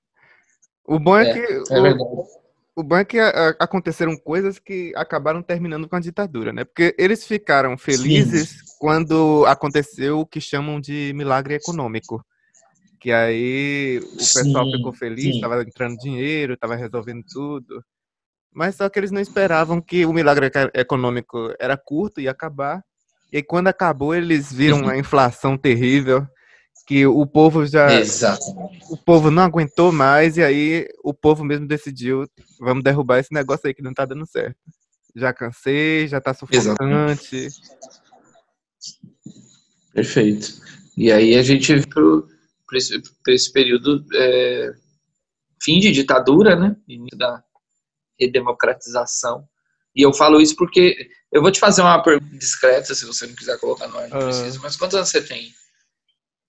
[0.86, 2.41] O bom é, É, que É o.
[2.82, 6.66] o bom é a- aconteceram coisas que acabaram terminando com a ditadura, né?
[6.66, 12.24] Porque eles ficaram felizes quando aconteceu o que chamam de milagre econômico.
[13.00, 15.36] Que aí o pessoal Sim, ficou feliz, sim.
[15.36, 17.84] estava entrando dinheiro, estava resolvendo tudo.
[18.54, 22.84] Mas só que eles não esperavam que o milagre econômico era curto e acabar.
[23.32, 26.28] E quando acabou, eles viram a inflação terrível,
[26.88, 28.44] que o povo já Exato.
[28.90, 32.26] o povo não aguentou mais e aí o povo mesmo decidiu,
[32.60, 34.58] vamos derrubar esse negócio aí que não tá dando certo.
[35.16, 37.48] Já cansei, já tá sufocante.
[39.94, 40.62] Perfeito.
[40.98, 44.72] E aí a gente para esse, esse período é,
[45.62, 46.76] fim de ditadura, né?
[46.88, 47.44] Início da
[48.20, 49.46] redemocratização.
[49.96, 53.36] E eu falo isso porque eu vou te fazer uma pergunta discreta, se você não
[53.36, 54.24] quiser colocar no ar, não Ah.
[54.26, 54.60] precisa.
[54.62, 55.52] Mas quantos anos você tem?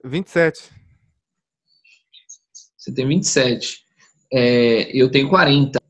[0.05, 0.71] 27.
[2.77, 3.85] Você tem 27.
[4.33, 5.81] É, eu tenho 40.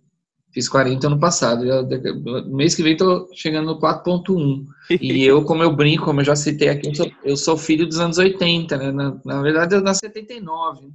[0.52, 1.64] Fiz 40 ano passado.
[1.64, 4.66] No mês que vem tô chegando no 4.1.
[5.00, 7.86] E eu, como eu brinco, como eu já citei aqui, eu sou, eu sou filho
[7.86, 8.92] dos anos 80, né?
[8.92, 10.90] Na, na verdade, eu nasci em 79.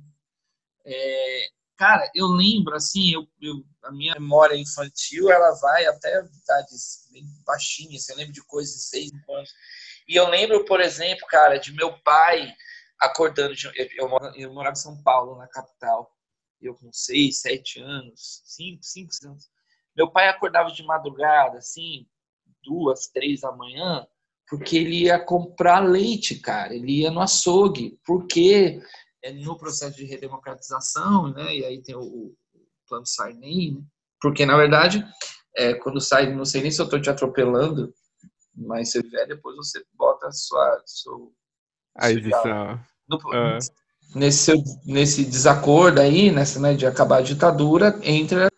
[0.85, 7.07] É, cara, eu lembro, assim, eu, eu- a minha memória infantil, ela vai até idades
[7.11, 8.03] bem baixinhas.
[8.03, 9.49] Assim, eu lembro de coisas de 6 anos.
[10.07, 12.53] E eu lembro, por exemplo, cara, de meu pai
[12.99, 13.53] acordando.
[13.75, 16.11] eu, eu, morava em São Paulo, na capital.
[16.61, 19.49] Eu com 6, 7 anos, 5, 5 anos.
[19.95, 22.07] Meu pai acordava de madrugada, assim,
[22.63, 24.07] duas, três da manhã,
[24.49, 26.73] porque ele ia comprar leite, cara.
[26.73, 28.81] Ele ia no açougue, porque
[29.23, 31.55] é no processo de redemocratização, né?
[31.55, 32.35] E aí tem o,
[32.87, 33.81] plano Sarney, né?
[34.21, 35.05] Porque, na verdade,
[35.55, 37.93] é, quando sai, não sei nem se eu estou te atropelando,
[38.55, 40.81] mas se vier, depois você bota sua...
[40.85, 41.33] Seu,
[41.97, 42.79] A edição.
[43.33, 43.59] Ah.
[44.15, 44.53] nesse,
[44.85, 48.49] nesse desacordo aí, nessa, né, de acabar a ditadura, entra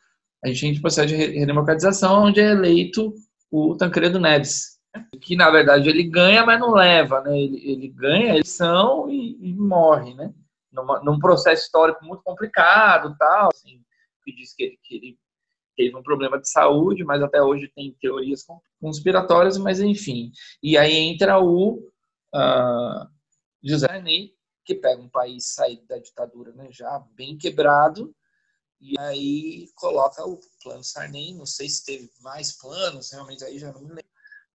[0.44, 3.14] a gente processo de redemocratização, onde é eleito
[3.52, 4.80] o Tancredo Neves,
[5.22, 7.38] que na verdade ele ganha, mas não leva, né?
[7.38, 10.34] Ele, ele ganha a eleição e, e morre, né?
[10.72, 13.82] Numa, num processo histórico muito complicado, tal, assim,
[14.24, 15.18] que diz que ele, que ele
[15.76, 18.46] teve um problema de saúde, mas até hoje tem teorias
[18.82, 20.32] conspiratórias, mas enfim.
[20.62, 21.80] E aí entra o
[22.34, 23.08] uh,
[23.64, 24.34] José Sarney,
[24.66, 28.16] que pega um país saído da ditadura, né, já bem quebrado,
[28.80, 33.72] e aí coloca o plano Sarney, não sei se teve mais planos, realmente aí já
[33.72, 34.06] não me lembro,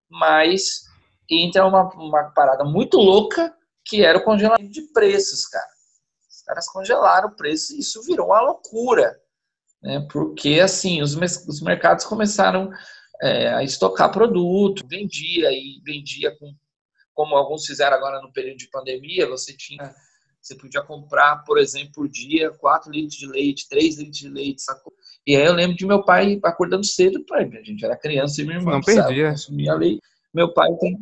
[0.09, 0.85] mas
[1.29, 5.69] entra uma, uma parada muito louca, que era o congelamento de preços, cara.
[6.29, 9.21] Os caras congelaram o preço e isso virou uma loucura,
[9.85, 10.07] né?
[10.11, 11.15] Porque, assim, os,
[11.47, 12.71] os mercados começaram
[13.21, 16.55] é, a estocar produto, vendia e vendia com,
[17.15, 19.95] como alguns fizeram agora no período de pandemia, você tinha
[20.45, 24.61] você podia comprar, por exemplo, por dia 4 litros de leite, 3 litros de leite,
[24.61, 24.93] sacou?
[25.27, 28.45] E aí eu lembro de meu pai acordando cedo, pai, a gente era criança e
[28.45, 29.31] meu irmão não perdia.
[29.31, 30.03] consumia leite.
[30.35, 30.99] Meu pai tem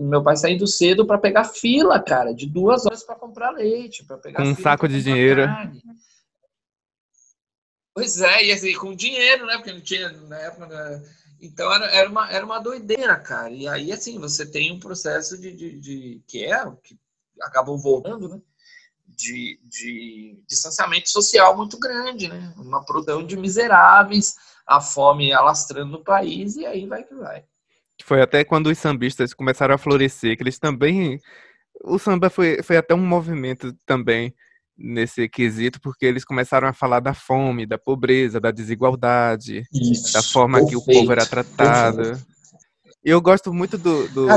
[0.00, 4.18] meu pai saindo cedo para pegar fila, cara, de duas horas para comprar leite, para
[4.18, 5.44] pegar um saco de dinheiro.
[5.44, 5.80] Carne.
[7.94, 9.56] Pois é, e assim, com dinheiro, né?
[9.56, 11.02] Porque não tinha na época.
[11.40, 13.50] Então era, era, uma, era uma doideira, cara.
[13.50, 15.52] E aí, assim, você tem um processo de.
[15.52, 16.98] de, de que é o que
[17.40, 18.40] acabou voltando, né?
[19.06, 22.52] De, de distanciamento social muito grande, né?
[22.56, 24.34] Uma produção de miseráveis,
[24.66, 27.44] a fome alastrando no país, e aí vai que vai.
[28.02, 31.20] Foi até quando os sambistas começaram a florescer, que eles também.
[31.82, 34.34] O samba foi, foi até um movimento também
[34.76, 40.22] nesse quesito, porque eles começaram a falar da fome, da pobreza, da desigualdade, Isso, da
[40.22, 42.02] forma perfeito, que o povo era tratado.
[42.02, 42.26] Perfeito.
[43.04, 44.28] Eu gosto muito do, do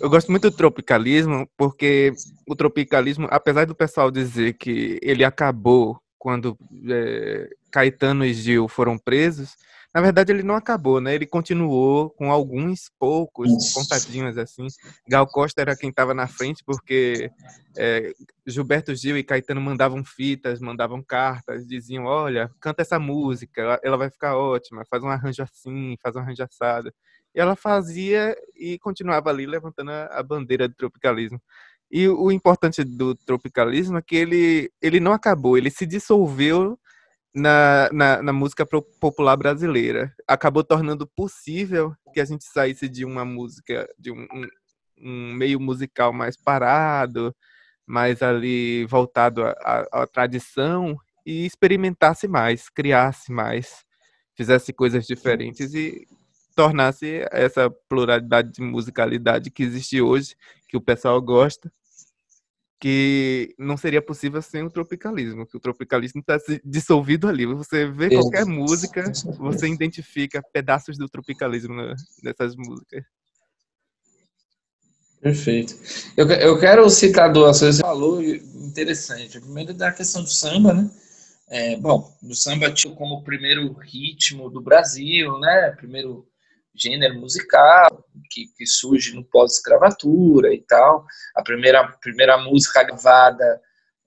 [0.00, 2.12] eu gosto muito do tropicalismo, porque
[2.46, 6.56] o tropicalismo, apesar do pessoal dizer que ele acabou quando
[6.90, 9.56] é, Caetano e Gil foram presos,
[9.96, 11.14] na verdade, ele não acabou, né?
[11.14, 14.66] Ele continuou com alguns poucos contadinhos assim.
[15.08, 17.30] Gal Costa era quem estava na frente, porque
[17.78, 18.12] é,
[18.46, 24.10] Gilberto Gil e Caetano mandavam fitas, mandavam cartas, diziam: Olha, canta essa música, ela vai
[24.10, 26.92] ficar ótima, faz um arranjo assim, faz um arranjo assado.
[27.34, 31.40] E ela fazia e continuava ali levantando a bandeira do tropicalismo.
[31.90, 36.78] E o importante do tropicalismo é que ele, ele não acabou, ele se dissolveu
[37.36, 40.10] na, na, na, música popular brasileira.
[40.26, 44.26] Acabou tornando possível que a gente saísse de uma música, de um,
[44.98, 47.36] um, meio musical mais parado,
[47.86, 53.84] mais ali voltado à tradição e experimentasse mais, criasse mais,
[54.34, 56.06] fizesse coisas diferentes e
[56.54, 60.34] tornasse essa pluralidade de musicalidade que existe hoje,
[60.66, 61.70] que o pessoal gosta,
[62.78, 67.46] que não seria possível sem o tropicalismo, que o tropicalismo está dissolvido ali.
[67.46, 71.74] Você vê qualquer música, você identifica pedaços do tropicalismo
[72.22, 73.04] nessas músicas.
[75.20, 75.74] Perfeito.
[76.16, 79.38] Eu, eu quero citar duas coisas que falou interessante.
[79.38, 80.90] É da questão do samba, né?
[81.48, 85.70] É, bom, o samba tinha como primeiro ritmo do Brasil, né?
[85.70, 86.28] Primeiro
[86.74, 87.95] gênero musical
[88.30, 91.04] que, que surge no pós-escravatura e tal.
[91.34, 93.60] A primeira, primeira música gravada,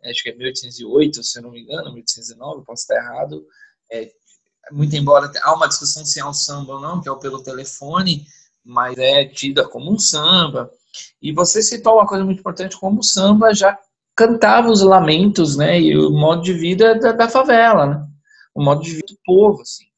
[0.06, 3.46] acho que é 1808, se eu não me engano, 1809, posso estar errado.
[3.92, 4.12] É,
[4.72, 7.44] muito embora há uma discussão se é um samba ou não, que é o pelo
[7.44, 8.26] telefone,
[8.64, 10.72] mas é tida como um samba.
[11.22, 13.78] E você citou uma coisa muito importante, como o samba já
[14.16, 18.08] cantava os lamentos, né, e o modo de vida da, da favela, né,
[18.54, 19.90] o modo de vida do povo, assim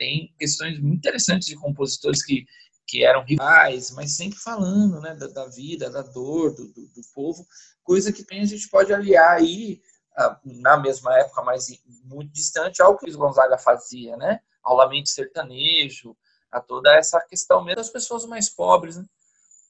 [0.00, 2.46] tem questões muito interessantes de compositores que,
[2.90, 7.02] que eram rivais, mas sempre falando né, da, da vida, da dor do, do, do,
[7.14, 7.46] povo,
[7.84, 9.80] coisa que a gente pode aliar aí,
[10.16, 11.68] ah, na mesma época, mas
[12.02, 14.40] muito distante, ao que Luiz Gonzaga fazia, né?
[14.60, 16.16] ao lamento sertanejo,
[16.50, 19.04] a toda essa questão mesmo das pessoas mais pobres, né?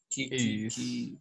[0.09, 1.19] que, que, que,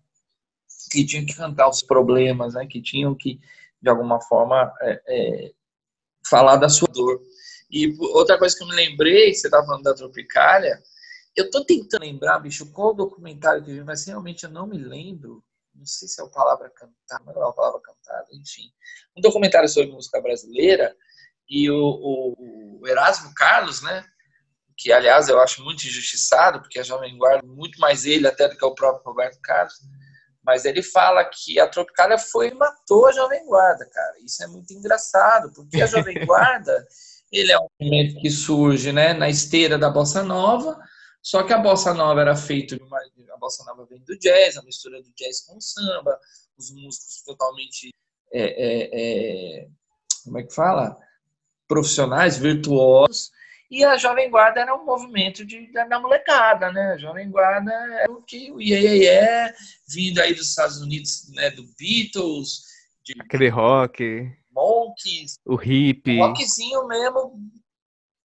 [0.91, 2.65] que, tinham que cantar os problemas, né?
[2.65, 3.41] que tinham que,
[3.81, 5.51] de alguma forma, é, é,
[6.29, 7.21] falar da sua dor.
[7.69, 10.81] E outra coisa que eu me lembrei, você estava falando da Tropicália,
[11.35, 14.67] eu estou tentando lembrar, bicho, qual o documentário que eu vi, mas realmente eu não
[14.67, 15.43] me lembro.
[15.73, 18.71] Não sei se é a palavra cantada, não é a palavra cantada, enfim.
[19.15, 20.95] Um documentário sobre música brasileira
[21.47, 24.05] e o, o, o Erasmo Carlos, né?
[24.77, 28.57] Que, aliás, eu acho muito injustiçado, porque a Jovem Guarda, muito mais ele até do
[28.57, 29.73] que o próprio Roberto Carlos,
[30.43, 34.15] mas ele fala que a Tropicália foi e matou a Jovem Guarda, cara.
[34.23, 36.85] Isso é muito engraçado, porque a Jovem Guarda
[37.31, 40.79] ele é um movimento que surge né, na esteira da bossa nova,
[41.21, 44.57] só que a bossa nova era feita de uma, a bossa nova vem do jazz,
[44.57, 46.19] a mistura do jazz com o samba,
[46.57, 47.93] os músicos totalmente
[48.31, 49.67] é, é, é,
[50.23, 50.97] como é que fala?
[51.67, 53.29] profissionais, virtuosos,
[53.69, 56.93] e a Jovem Guarda era um movimento de, da, da molecada, né?
[56.93, 59.53] A Jovem Guarda é o que o Iê,
[59.87, 61.51] vindo aí dos Estados Unidos, né?
[61.51, 62.63] Do Beatles,
[63.03, 66.17] de Aquele rock, Monkeys, o hip.
[66.17, 67.39] rockzinho mesmo,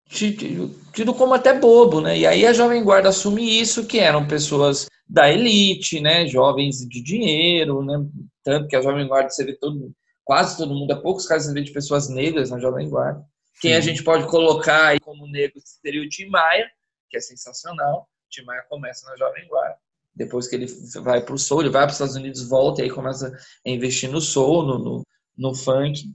[0.10, 2.18] tido tido como até bobo, né?
[2.18, 6.26] E aí a Jovem Guarda assume isso, que eram pessoas da elite, né?
[6.28, 8.04] Jovens de dinheiro, né?
[8.44, 9.92] Tanto que a Jovem Guarda você vê todo,
[10.24, 13.24] quase todo mundo, há poucos casos você vê de pessoas negras na Jovem Guarda.
[13.62, 13.90] Quem a Sim.
[13.90, 16.68] gente pode colocar aí como negro seria o Tim Maia,
[17.10, 18.02] que é sensacional.
[18.02, 19.78] O Tim Maia começa na Jovem Guarda.
[20.16, 20.66] Depois que ele
[21.04, 23.70] vai para o soul, ele vai para os Estados Unidos, volta e aí começa a
[23.70, 25.04] investir no soul, no, no,
[25.38, 26.12] no funk.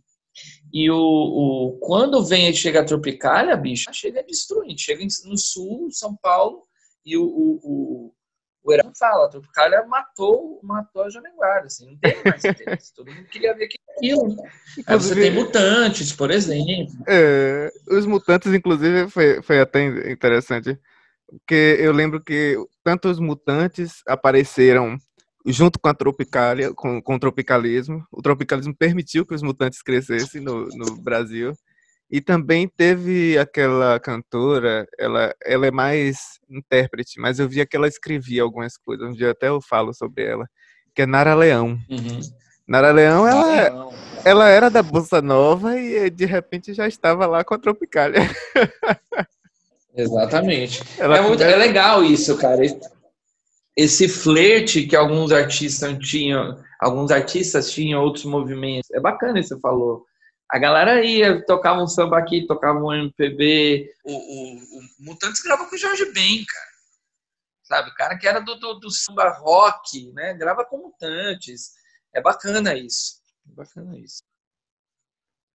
[0.73, 4.81] E o, o, quando vem e chega a Tropicália, bicho, chega destruindo.
[4.81, 6.63] Chega no sul, São Paulo,
[7.05, 8.15] e o, o, o,
[8.65, 12.95] o Herão fala, a Tropicália matou, matou a Jovem Guarda, assim, não tem mais interesse.
[12.95, 14.29] Todo mundo queria ver aquilo.
[14.29, 14.51] né?
[14.87, 16.95] Aí você tem Mutantes, por exemplo.
[17.07, 20.79] É, os mutantes, inclusive, foi, foi até interessante.
[21.27, 24.97] Porque eu lembro que tanto os mutantes apareceram
[25.47, 28.05] junto com a Tropicália, com, com o tropicalismo.
[28.11, 31.53] O tropicalismo permitiu que os mutantes crescessem no, no Brasil.
[32.11, 37.89] E também teve aquela cantora, ela, ela é mais intérprete, mas eu via que ela
[37.89, 39.09] escrevia algumas coisas.
[39.09, 40.47] Um dia até eu falo sobre ela,
[40.95, 41.79] que é Nara Leão.
[41.89, 42.21] Uhum.
[42.69, 43.95] Nara Leão, ela, Não.
[44.27, 48.21] ela era da Bossa Nova e de repente já estava lá com a Tropicália.
[49.97, 50.83] Exatamente.
[50.99, 52.63] Ela é, muito, é legal isso, cara.
[53.77, 58.91] Esse flerte que alguns artistas tinham, alguns artistas tinham outros movimentos.
[58.91, 60.07] É bacana isso que você falou.
[60.51, 63.91] A galera ia, tocava um samba aqui, tocava um MPB.
[64.05, 66.73] O, o, o Mutantes gravou com o Jorge Ben, cara.
[67.63, 67.91] Sabe?
[67.91, 70.35] O cara que era do, do, do samba rock, né?
[70.35, 71.71] Grava com Mutantes.
[72.15, 73.23] É bacana isso.
[73.51, 74.23] É bacana isso.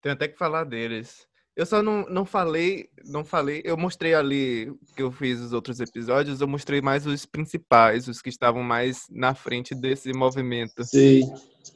[0.03, 1.28] Tem até que falar deles.
[1.56, 5.80] Eu só não, não falei, não falei, eu mostrei ali que eu fiz os outros
[5.80, 10.84] episódios, eu mostrei mais os principais, os que estavam mais na frente desse movimento.
[10.84, 11.22] Sei.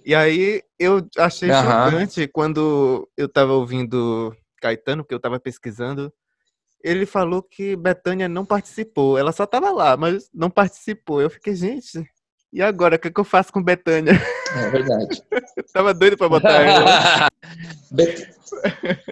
[0.03, 1.91] E aí eu achei Aham.
[1.91, 6.11] chocante quando eu tava ouvindo Caetano, que eu tava pesquisando,
[6.83, 9.17] ele falou que Betânia não participou.
[9.17, 11.21] Ela só tava lá, mas não participou.
[11.21, 12.03] Eu fiquei, gente,
[12.51, 12.95] e agora?
[12.95, 14.13] O que, é que eu faço com Betânia?
[14.55, 15.21] É verdade.
[15.73, 17.27] Tava doido pra botar ela.
[17.91, 18.29] Bet-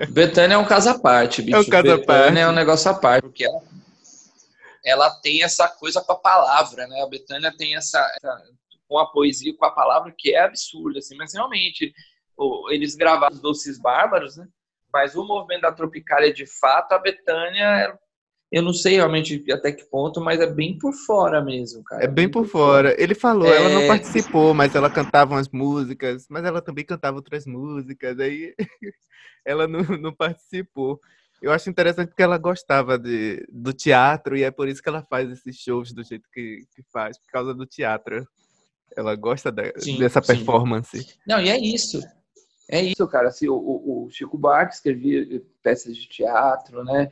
[0.10, 1.58] Betânia é um caso à parte, bicho.
[1.58, 2.38] É um caso à parte.
[2.40, 3.62] é um negócio à parte, porque ela,
[4.86, 7.02] ela tem essa coisa com a palavra, né?
[7.02, 8.42] A Betânia tem essa, essa-
[8.88, 11.94] com a poesia, com a palavra, que é absurda, assim, mas realmente
[12.70, 14.46] eles gravaram os Doces Bárbaros, né?
[14.94, 17.98] Mas o movimento da Tropicália, de fato, a Betânia,
[18.52, 22.04] eu não sei realmente até que ponto, mas é bem por fora mesmo, cara.
[22.04, 22.96] É bem por fora.
[23.02, 23.88] Ele falou, ela não É.
[23.88, 28.54] participou, mas ela cantava umas músicas, mas ela também cantava outras músicas, aí
[29.46, 31.00] ela não, não participou.
[31.42, 35.04] Eu acho interessante porque ela gostava de, do teatro e é por isso que ela
[35.04, 38.26] faz esses shows do jeito que, que faz, por causa do teatro.
[38.96, 40.28] Ela gosta da- Sim, dessa sim.
[40.34, 41.06] performance.
[41.28, 42.00] Não, e é isso.
[42.68, 43.28] É isso, cara.
[43.28, 47.12] Assim, o, o- Chico Buarque escrevia peças de teatro, né?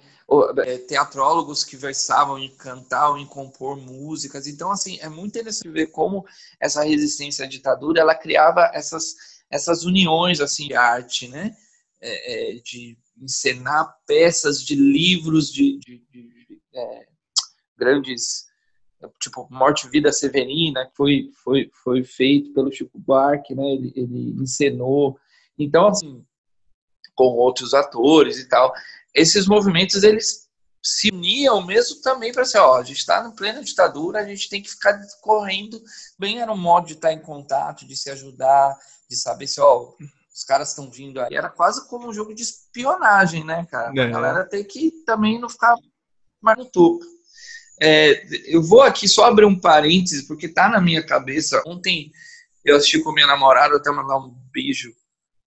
[0.65, 4.47] É, teatrólogos que versavam em cantar em compor músicas.
[4.47, 6.25] Então, assim, é muito interessante ver como
[6.59, 9.13] essa resistência à ditadura, ela criava essas,
[9.49, 11.55] essas uniões, assim, de arte, né?
[12.01, 17.05] É, é, de encenar peças de livros de, de- de- de, é,
[17.77, 18.45] grandes
[19.19, 23.63] tipo Morte e Vida Severina, que foi, foi, foi feito pelo Chico Buarque, né?
[23.73, 25.17] Ele, ele encenou.
[25.57, 26.25] Então, assim,
[27.15, 28.73] com outros atores e tal,
[29.13, 30.43] esses movimentos eles
[30.85, 34.49] se uniam mesmo também para ser, ó, a gente está no plena ditadura, a gente
[34.49, 35.81] tem que ficar correndo,
[36.19, 38.77] bem era um modo de estar em contato, de se ajudar,
[39.09, 39.93] de saber se, ó,
[40.33, 41.35] os caras estão vindo aí.
[41.35, 43.91] Era quase como um jogo de espionagem, né, cara?
[43.91, 44.09] A É.
[44.09, 45.75] galera tem que também não ficar
[46.41, 47.05] mais no topo.
[47.79, 51.61] É, eu vou aqui só abrir um parênteses, porque tá na minha cabeça.
[51.65, 52.11] Ontem
[52.65, 54.93] eu assisti com minha namorada, até mandar um beijo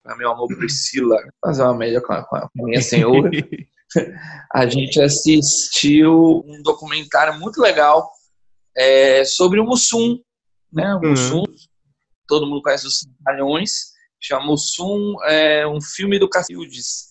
[0.07, 3.31] pra meu amor Priscila, fazer uma média com a, com a minha senhora.
[4.55, 8.09] A gente assistiu um documentário muito legal
[8.77, 10.19] é, sobre o Mussum,
[10.73, 10.95] né?
[10.95, 11.11] O Uhum.
[11.11, 11.43] Mussum,
[12.27, 17.07] todo mundo conhece os Trapalhões, chama Mussum, é um filme do Cacildes.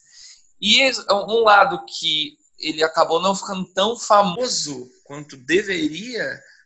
[0.62, 6.24] E es- um lado que ele acabou não ficando tão famoso quanto deveria,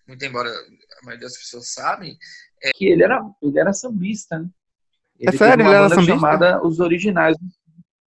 [0.07, 2.17] muito embora a maioria das pessoas sabem,
[2.61, 4.47] é que ele era, ele era sambista, né?
[5.20, 5.57] Ele sério?
[5.57, 6.13] teve uma Ele era sambista?
[6.13, 7.36] chamada Os Originais.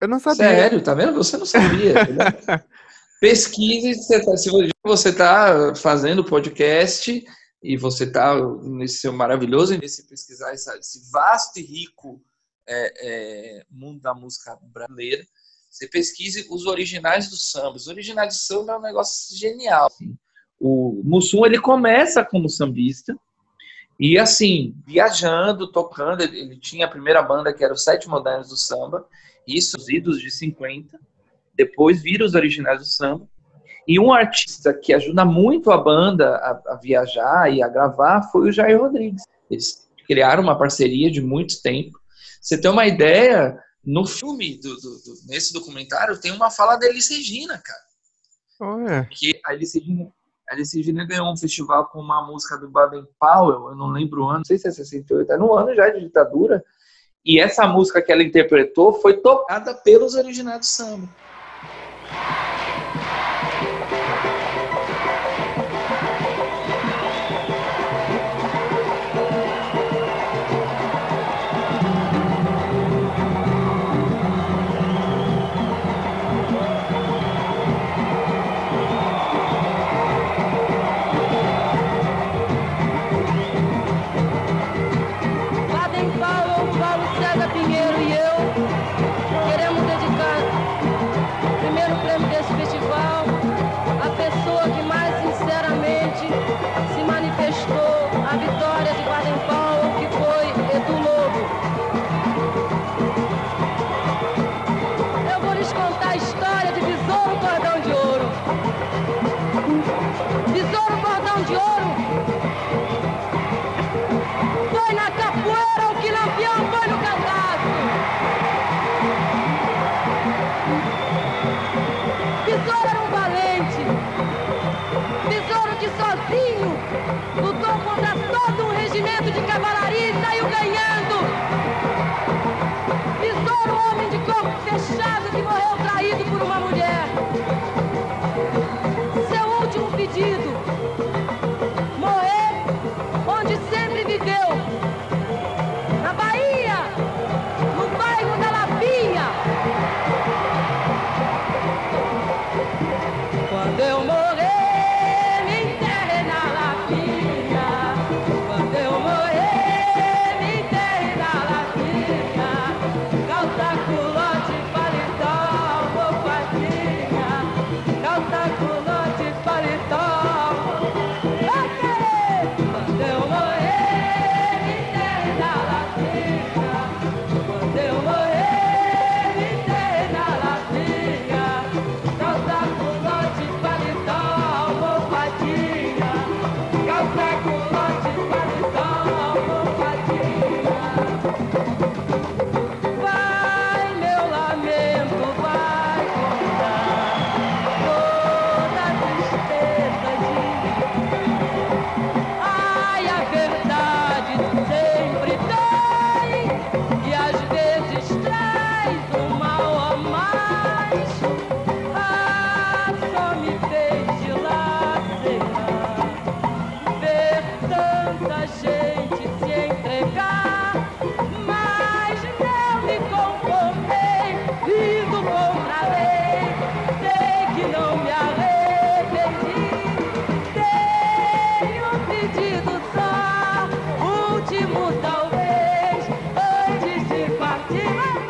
[0.00, 0.36] Eu não sabia.
[0.48, 1.14] Sério, tá vendo?
[1.14, 1.94] Você não sabia.
[3.20, 4.50] Pesquise se você tá- se
[4.84, 7.24] você está fazendo podcast
[7.62, 8.34] e você está
[8.64, 12.20] nesse seu maravilhoso em pesquisar essa- esse vasto e rico
[12.68, 12.92] é,
[13.58, 15.24] é, mundo da música brasileira.
[15.70, 17.76] Você pesquise os originais do samba.
[17.76, 19.86] Os originais do samba é um negócio genial.
[19.86, 20.14] assim.
[20.60, 23.16] O Mussum, ele começa como sambista,
[23.99, 28.57] e assim, viajando, tocando, ele, tinha a primeira banda que era os Sete Modernos do
[28.57, 29.07] Samba,
[29.47, 30.99] isso os idos de 50,
[31.55, 33.28] depois vira os originais do samba.
[33.86, 38.49] E um artista que ajuda muito a banda a, a viajar e a gravar foi
[38.49, 39.22] o Jair Rodrigues.
[39.51, 42.01] Eles criaram uma parceria de muito tempo.
[42.40, 46.86] Você tem uma ideia, no filme, do, do- do- nesse documentário, tem uma fala da
[46.86, 47.82] Elis Regina, cara
[48.61, 50.12] Olha, que a Alice Regina,
[50.53, 54.28] a Alice ganhou um festival com uma música do Baden Powell, eu não lembro o
[54.28, 56.62] ano, não sei se é 68, é no ano já de ditadura,
[57.24, 61.09] e essa música que ela interpretou foi tocada pelos originais do samba.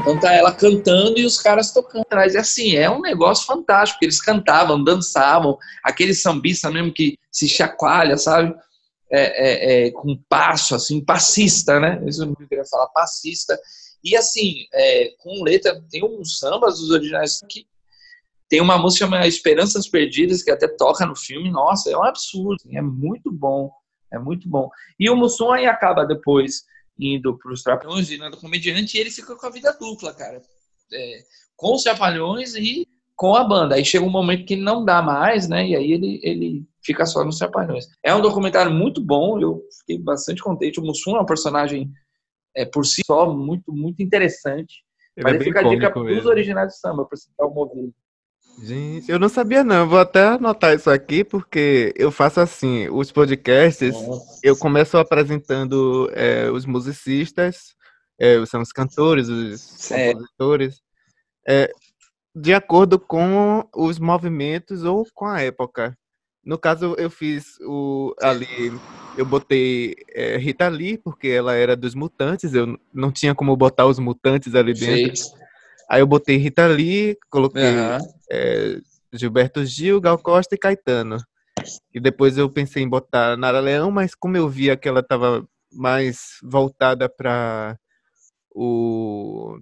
[0.02, 2.34] Então tá ela cantando e os caras tocando atrás.
[2.34, 4.00] E assim, é um negócio fantástico.
[4.02, 8.52] Eles cantavam, dançavam, aquele sambista mesmo que se chacoalha, sabe?
[9.08, 12.02] É, é, é, com passo, assim, passista, né?
[12.04, 13.56] Isso eu queria falar, passista.
[14.02, 17.64] E assim, é, com letra, tem uns sambas dos originais que
[18.48, 21.48] tem uma música chamada Esperanças Perdidas, que até toca no filme.
[21.48, 22.56] Nossa, é um absurdo.
[22.56, 23.70] assim, É muito bom.
[24.12, 24.68] É muito bom.
[24.98, 26.64] E o Mussum aí acaba depois
[27.02, 30.40] indo para os Trapalhões, virando comediante, e ele fica com a vida dupla, cara.
[30.92, 31.18] É,
[31.56, 33.76] com os Trapalhões e com a banda.
[33.76, 35.68] Aí chega um momento que não dá mais, né?
[35.68, 37.86] E aí ele, ele fica só nos Trapalhões.
[38.02, 40.80] É um documentário muito bom, eu fiquei bastante contente.
[40.80, 41.90] O Mussum é um personagem
[42.54, 44.84] é, por si só muito, muito interessante.
[45.16, 46.28] ele Mas é ele fica a dica pros mesmo.
[46.28, 47.94] originais de samba, para citar o Movimento.
[48.58, 49.88] Gente, eu não sabia não.
[49.88, 53.94] Vou até anotar isso aqui porque eu faço assim, os podcasts,
[54.42, 57.74] eu começo apresentando é, os musicistas,
[58.18, 60.12] é, são os cantores, os Certo.
[60.12, 60.82] compositores,
[61.48, 61.70] é,
[62.34, 65.96] de acordo com os movimentos ou com a época.
[66.44, 68.72] No caso, eu fiz o ali,
[69.16, 73.86] eu botei é, Rita Lee, porque ela era dos Mutantes, eu não tinha como botar
[73.86, 75.12] os Mutantes ali dentro.
[75.12, 75.42] Perfeito.
[75.92, 77.98] Aí eu botei Rita Lee, coloquei Aham.
[78.30, 78.80] é,
[79.12, 81.18] Gilberto Gil, Gal Costa e Caetano.
[81.92, 85.46] E depois eu pensei em botar Nara Leão, mas como eu via que ela estava
[85.70, 87.76] mais voltada para
[88.54, 89.60] o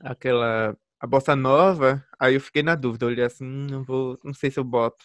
[0.00, 4.18] aquela a bossa nova, aí eu fiquei na dúvida, eu olhei assim, "Hum, não vou,
[4.24, 5.04] não sei se eu boto.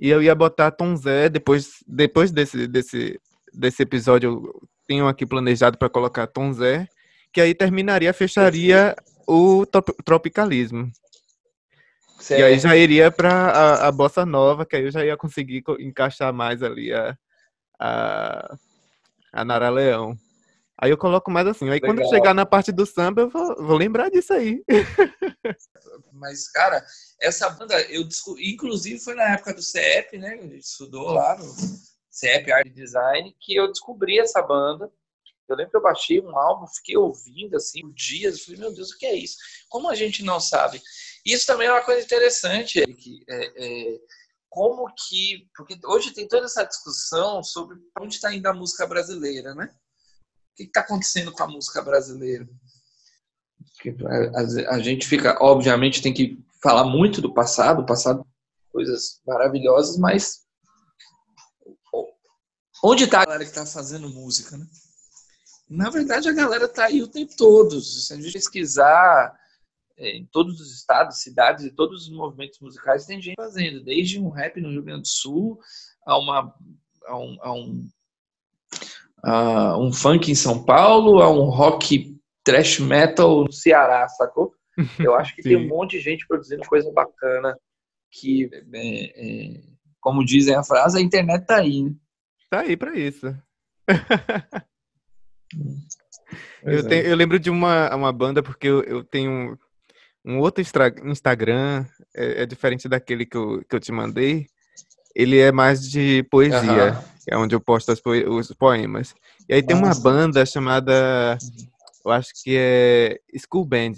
[0.00, 3.20] E eu ia botar Tom Zé depois depois desse desse
[3.52, 6.88] desse episódio eu tenho aqui planejado para colocar Tom Zé,
[7.30, 10.90] que aí terminaria, fecharia o trop- tropicalismo.
[12.30, 15.62] E aí já iria para a, a bossa nova, que aí eu já ia conseguir
[15.62, 17.16] co- encaixar mais ali a,
[17.78, 18.56] a,
[19.32, 20.16] a Nara Leão.
[20.78, 21.68] Aí eu coloco mais assim.
[21.68, 22.10] Aí quando Legal.
[22.12, 24.64] chegar na parte do samba, eu vou, vou lembrar disso aí.
[26.12, 26.84] Mas, cara,
[27.20, 30.34] essa banda, eu descobri, inclusive foi na época do CEP, né?
[30.34, 31.44] A gente estudou lá no
[32.10, 34.90] CEP Art Design, que eu descobri essa banda.
[35.48, 38.90] Eu lembro que eu baixei um álbum, fiquei ouvindo assim por dias, falei, meu Deus,
[38.90, 39.36] o que é isso?
[39.68, 40.80] Como a gente não sabe?
[41.24, 43.24] Isso também é uma coisa interessante, Eric.
[43.28, 43.98] É, é,
[44.48, 45.48] como que.
[45.56, 49.68] Porque hoje tem toda essa discussão sobre onde está indo a música brasileira, né?
[50.52, 52.48] O que está acontecendo com a música brasileira?
[53.74, 53.96] Porque
[54.68, 58.24] a, gente fica, obviamente, tem que falar muito do passado, passado,
[58.72, 60.44] coisas maravilhosas, mas
[62.82, 64.66] onde está a galera que está fazendo música, né?
[65.68, 67.80] Na verdade, a galera está aí o tempo todo.
[67.80, 69.34] Se a gente pesquisar
[69.96, 74.20] é, em todos os estados, cidades e todos os movimentos musicais, tem gente fazendo, desde
[74.20, 75.58] um rap no Rio Grande do Sul
[76.06, 76.54] a, uma,
[77.06, 77.88] a, um, a um,
[79.22, 82.14] a um funk em São Paulo, a um rock
[82.44, 84.54] thrash metal no Ceará, sacou?
[84.98, 87.58] Eu acho que tem um monte de gente produzindo coisa bacana
[88.10, 89.60] que, é, é,
[90.00, 91.94] como dizem a frase, a internet tá aí, né?
[92.50, 93.34] Tá aí pra isso.
[96.62, 96.82] Eu, é.
[96.82, 99.58] tenho- eu lembro de uma, uma banda porque eu, eu tenho
[100.24, 100.62] um outro
[101.04, 104.46] Instagram, é, é diferente daquele que eu, que eu te mandei.
[105.14, 106.58] Ele é mais de poesia,
[106.90, 107.04] Aham.
[107.28, 109.14] é onde eu posto os poemas.
[109.48, 111.38] E aí tem uma banda chamada,
[112.04, 113.92] eu acho que é School Band.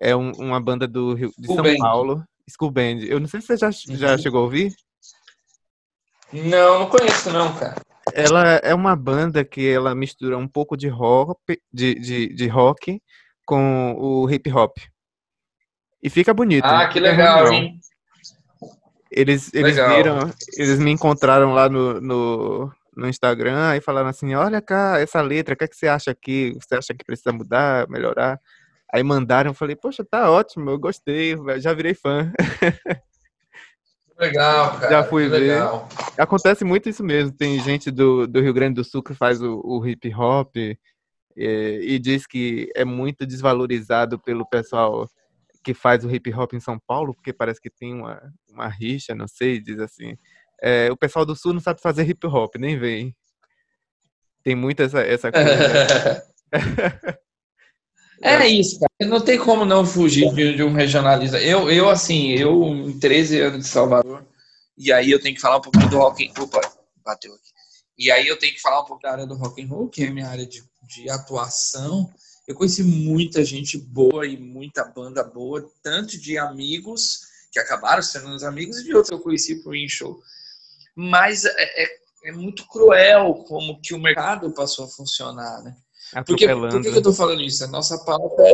[0.00, 1.78] É um- uma banda do Rio, de School São Band.
[1.78, 2.24] Paulo.
[2.50, 2.98] School Band.
[3.08, 4.18] Eu não sei se você já, já Uhum.
[4.18, 4.74] chegou a ouvir.
[6.32, 7.80] Não, não conheço não, cara.
[8.16, 13.02] Ela é uma banda que ela mistura um pouco de rock, de, de, de rock
[13.44, 14.76] com o hip hop.
[16.00, 16.64] E fica bonito.
[16.64, 17.80] Ah, não que legal, hein?
[19.10, 19.96] Eles, eles Legal.
[19.96, 25.20] viram, eles me encontraram lá no, no, no Instagram e falaram assim, olha cá, essa
[25.20, 26.56] letra, o que, é que você acha aqui?
[26.60, 28.40] Você acha que precisa mudar, melhorar?
[28.92, 32.32] Aí mandaram, eu falei, poxa, tá ótimo, eu gostei, já virei fã.
[34.24, 34.90] Legal, cara.
[34.90, 35.62] Já fui ver.
[36.16, 37.32] Acontece muito isso mesmo.
[37.32, 40.78] Tem gente do, do Rio Grande do Sul que faz o, o hip hop e,
[41.36, 45.08] e diz que é muito desvalorizado pelo pessoal
[45.62, 49.14] que faz o hip hop em São Paulo, porque parece que tem uma, uma rixa,
[49.14, 50.16] não sei, diz assim.
[50.62, 53.14] É, o pessoal do Sul não sabe fazer hip hop, nem vem.
[54.42, 56.26] Tem muito essa, essa coisa.
[58.24, 59.10] É isso, cara.
[59.10, 61.38] Não tem como não fugir de, de um regionalista.
[61.38, 64.26] Eu, eu, assim, eu, em 13 anos de Salvador,
[64.78, 66.60] e aí eu tenho que falar um pouquinho do rock and Opa,
[67.04, 67.50] bateu aqui.
[67.98, 70.04] E aí eu tenho que falar um pouco da área do rock and roll, que
[70.04, 72.10] é minha área de, de atuação.
[72.48, 77.20] Eu conheci muita gente boa e muita banda boa, tanto de amigos
[77.52, 80.18] que acabaram sendo meus amigos e de outros que eu conheci por em show.
[80.96, 85.76] Mas é, é, é muito cruel como que o mercado passou a funcionar, né?
[86.22, 87.64] Porque, por que, eu tô falando isso?
[87.64, 88.52] A nossa pauta é,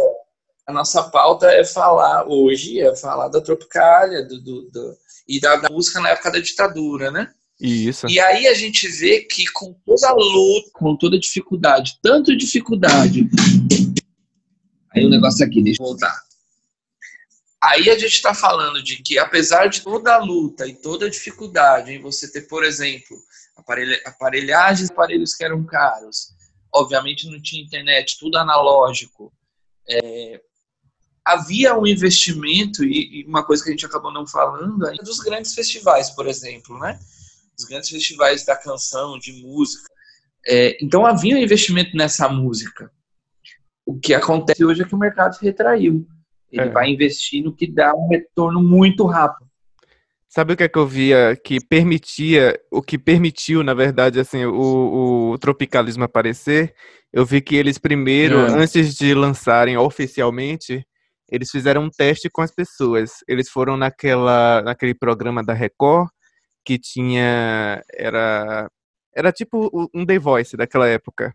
[0.67, 4.97] a nossa pauta é falar hoje, é falar da Tropicália do, do- do-
[5.29, 7.33] e da, da música na época da ditadura, né?
[7.61, 8.07] Isso.
[8.09, 12.37] E aí a gente vê que com toda a luta, com toda a dificuldade, tanto
[12.37, 13.29] dificuldade.
[14.95, 16.19] Aí o negócio aqui, deixa eu voltar.
[17.63, 21.11] Aí a gente está falando de que, apesar de toda a luta e toda a
[21.11, 23.17] dificuldade em você ter, por exemplo,
[23.57, 26.29] aparelha- aparelhagens, aparelhos que eram caros,
[26.73, 29.33] obviamente não tinha internet, tudo analógico.
[29.89, 30.41] É,
[31.25, 35.19] havia um investimento, e, e uma coisa que a gente acabou não falando, ainda dos
[35.19, 36.99] grandes festivais, por exemplo, né?
[37.59, 39.91] Os grandes festivais da canção, de música.
[40.47, 42.91] É, então havia um investimento nessa música.
[43.85, 46.07] O que acontece hoje é que o mercado se retraiu.
[46.51, 46.71] Ele É.
[46.71, 49.50] vai investir no que dá um retorno muito rápido.
[50.33, 54.45] Sabe o que é que eu via que permitia, o que permitiu, na verdade, assim,
[54.45, 56.73] o, o tropicalismo aparecer?
[57.13, 58.63] Eu vi que eles primeiro, É.
[58.63, 60.87] antes de lançarem oficialmente,
[61.29, 63.25] eles fizeram um teste com as pessoas.
[63.27, 66.09] Eles foram naquela, naquele programa da Record
[66.65, 68.71] que tinha, era,
[69.13, 71.35] era tipo um The Voice daquela época.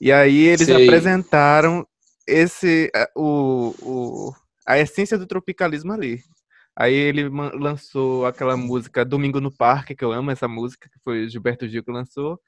[0.00, 0.86] E aí eles Sei.
[0.86, 1.84] apresentaram
[2.24, 4.32] esse o, o,
[4.64, 6.22] a essência do tropicalismo ali.
[6.80, 11.26] Aí ele lançou aquela música Domingo no Parque, que eu amo essa música, que foi
[11.26, 12.40] o Gilberto Gil que lançou.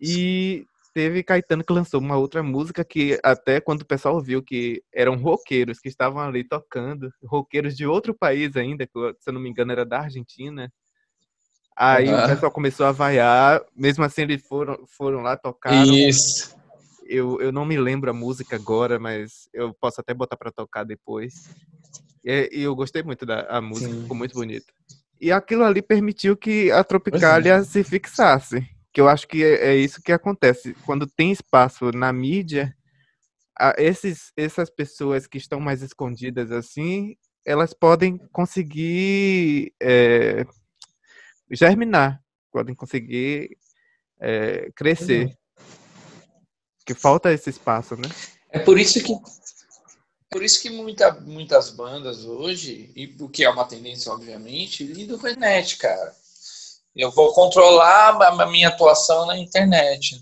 [0.00, 4.82] E teve Caetano que lançou uma outra música que até quando o pessoal viu que
[4.90, 9.42] eram roqueiros que estavam ali tocando, roqueiros de outro país ainda, que se eu não
[9.42, 10.72] me engano era da Argentina.
[11.76, 12.28] Aí o Aham.
[12.28, 15.84] pessoal começou a vaiar, mesmo assim eles foram, foram lá tocar.
[15.84, 16.56] Isso.
[17.04, 20.82] Eu, eu não me lembro a música agora, mas eu posso até botar pra tocar
[20.82, 21.54] depois.
[22.26, 24.02] E, e eu gostei muito da a música, Sim.
[24.02, 24.66] ficou muito bonita.
[25.20, 28.68] E aquilo ali permitiu que a Tropicália se fixasse.
[28.92, 30.74] Que eu acho que é, é isso que acontece.
[30.84, 32.74] Quando tem espaço na mídia,
[33.56, 37.16] a- esses, essas pessoas que estão mais escondidas assim,
[37.46, 40.44] elas podem conseguir é,
[41.50, 42.20] germinar,
[42.50, 43.56] podem conseguir
[44.20, 45.30] é, crescer.
[46.84, 48.08] Que falta esse espaço, né?
[48.50, 49.16] É por isso que é
[50.30, 55.18] por isso que muita, muitas bandas hoje, e o que é uma tendência, obviamente, lidam
[55.18, 56.14] com a internet, cara.
[56.94, 60.20] Eu vou controlar a minha atuação na internet.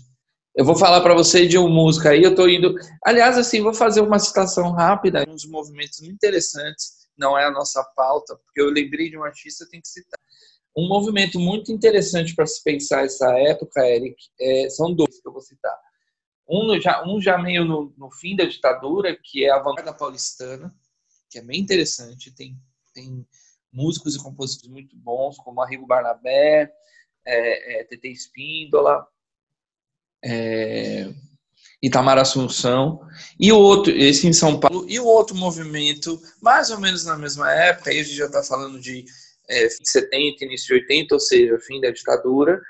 [0.55, 2.75] Eu vou falar para você de uma música aí, eu tô indo.
[3.03, 8.35] Aliás, assim, vou fazer uma citação rápida, uns movimentos interessantes, não é a nossa pauta,
[8.35, 10.19] porque eu lembrei de um artista, tem que citar.
[10.77, 15.31] Um movimento muito interessante para se pensar essa época, Eric, é, são dois que eu
[15.31, 15.77] vou citar.
[16.47, 20.73] Um já, um já meio no, no fim da ditadura, que é a vanguarda paulistana,
[21.29, 22.33] que é bem interessante.
[22.33, 22.55] Tem,
[22.93, 23.25] tem
[23.71, 26.71] músicos e compositores muito bons, como Arrigo Barnabé,
[27.25, 29.07] é, é, TT Espíndola,
[30.23, 31.11] é,
[31.81, 33.01] Itamar Assunção.
[33.39, 37.17] E o outro, esse em São Paulo, e o outro movimento, mais ou menos na
[37.17, 39.05] mesma época, aí a gente já está falando de
[39.49, 42.61] é, de 70, início de 80, ou seja, fim da ditadura,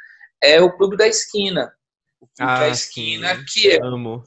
[0.41, 1.71] é o Clube da Esquina.
[2.19, 3.45] O Clube Ah, da Esquina, sim.
[3.45, 4.23] que é Amo.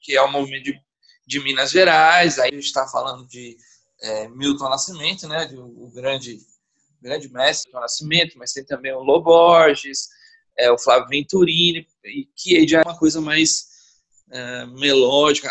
[0.00, 0.80] que é o movimento de,
[1.26, 2.38] de Minas Gerais.
[2.38, 3.56] Aí a gente está falando de
[4.02, 6.38] é, Milton Nascimento, né, de, o grande,
[7.02, 10.08] grande mestre Milton Nascimento, mas tem também o Lô Borges,
[10.58, 13.68] é, o Flávio Venturini, e que aí já é uma coisa mais
[14.30, 15.50] é, melódica.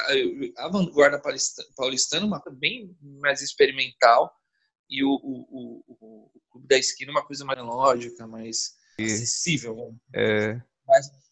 [0.58, 4.34] A vanguarda paulista- paulistana é uma coisa bem mais experimental,
[4.90, 9.96] e o, o, o, o- Clube da Esquina é uma coisa mais melódica, mais acessível,
[10.16, 10.60] É,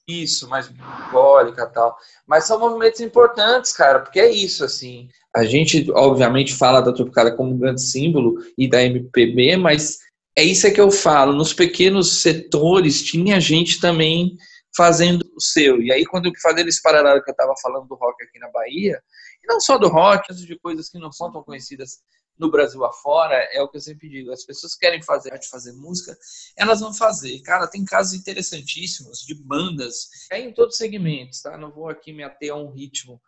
[0.07, 1.97] isso, mais bucólica e tal.
[2.25, 5.09] Mas são movimentos importantes, cara, porque é isso, assim.
[5.35, 9.99] A gente, obviamente, fala da Tropicália como um grande símbolo e da MPB, mas
[10.35, 11.33] é isso que eu falo.
[11.33, 14.37] Nos pequenos setores tinha gente também
[14.75, 15.81] fazendo o seu.
[15.81, 18.49] E aí, quando eu falei esse paralelo que eu estava falando do rock aqui na
[18.49, 19.01] Bahia,
[19.43, 21.99] e não só do rock, de coisas que não são tão conhecidas
[22.37, 24.31] no Brasil afora, é o que eu sempre digo.
[24.31, 26.17] As pessoas querem fazer arte, fazer música,
[26.55, 27.39] elas vão fazer.
[27.41, 31.57] Cara, tem casos interessantíssimos de bandas, é em todos os segmentos, tá?
[31.57, 33.21] Não vou aqui me ater a um ritmo.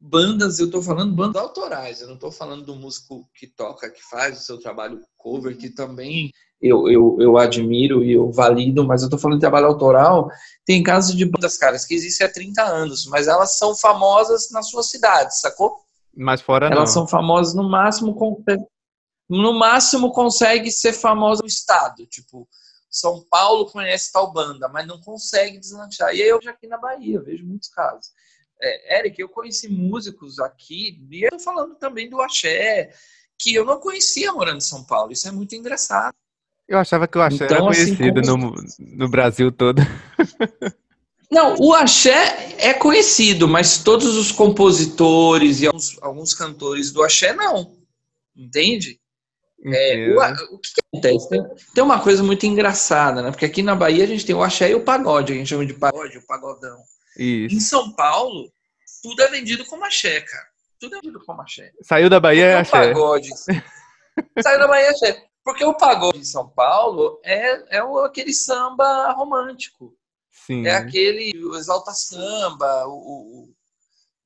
[0.00, 4.02] Bandas, eu tô falando bandas autorais, eu não tô falando do músico que toca, que
[4.08, 6.30] faz o seu trabalho cover, que também
[6.60, 10.30] eu, eu, eu admiro e eu valido, mas eu tô falando de trabalho autoral.
[10.64, 14.62] Tem casos de bandas, caras, que existem há 30 anos, mas elas são famosas na
[14.62, 15.87] sua cidade, sacou?
[16.18, 16.78] Mas fora não.
[16.78, 18.14] Elas são famosas no máximo
[19.28, 22.48] no máximo consegue ser famosa no estado, tipo
[22.90, 26.14] São Paulo conhece tal banda, mas não consegue deslanchar.
[26.14, 28.10] E aí eu já aqui na Bahia vejo muitos casos.
[28.60, 32.90] É, Eric, eu conheci músicos aqui e eu tô falando também do axé
[33.38, 35.12] que eu não conhecia morando em São Paulo.
[35.12, 36.14] Isso é muito engraçado.
[36.66, 39.80] Eu achava que o axé era Então, assim, conhecido como- no, no Brasil todo.
[41.30, 47.34] Não, o axé é conhecido, mas todos os compositores e alguns, alguns cantores do axé
[47.34, 47.76] não.
[48.34, 48.98] Entende?
[49.66, 51.28] É, o, o que, que acontece?
[51.28, 51.42] Tem,
[51.74, 53.30] tem uma coisa muito engraçada, né?
[53.30, 55.66] Porque aqui na Bahia a gente tem o axé e o pagode, a gente chama
[55.66, 56.78] de pagode, o pagodão.
[57.18, 57.68] Em Isso.
[57.68, 58.50] São Paulo,
[59.02, 60.46] tudo é vendido como axé, cara.
[60.78, 61.72] Tudo é vendido como axé.
[61.82, 62.70] Saiu da Bahia é axé.
[62.70, 63.28] pagode.
[64.40, 65.24] Saiu da Bahia é axé.
[65.44, 69.97] Porque o pagode em São Paulo é, é aquele samba romântico.
[70.48, 70.66] Sim.
[70.66, 73.48] É aquele o Exalta Samba, o, o-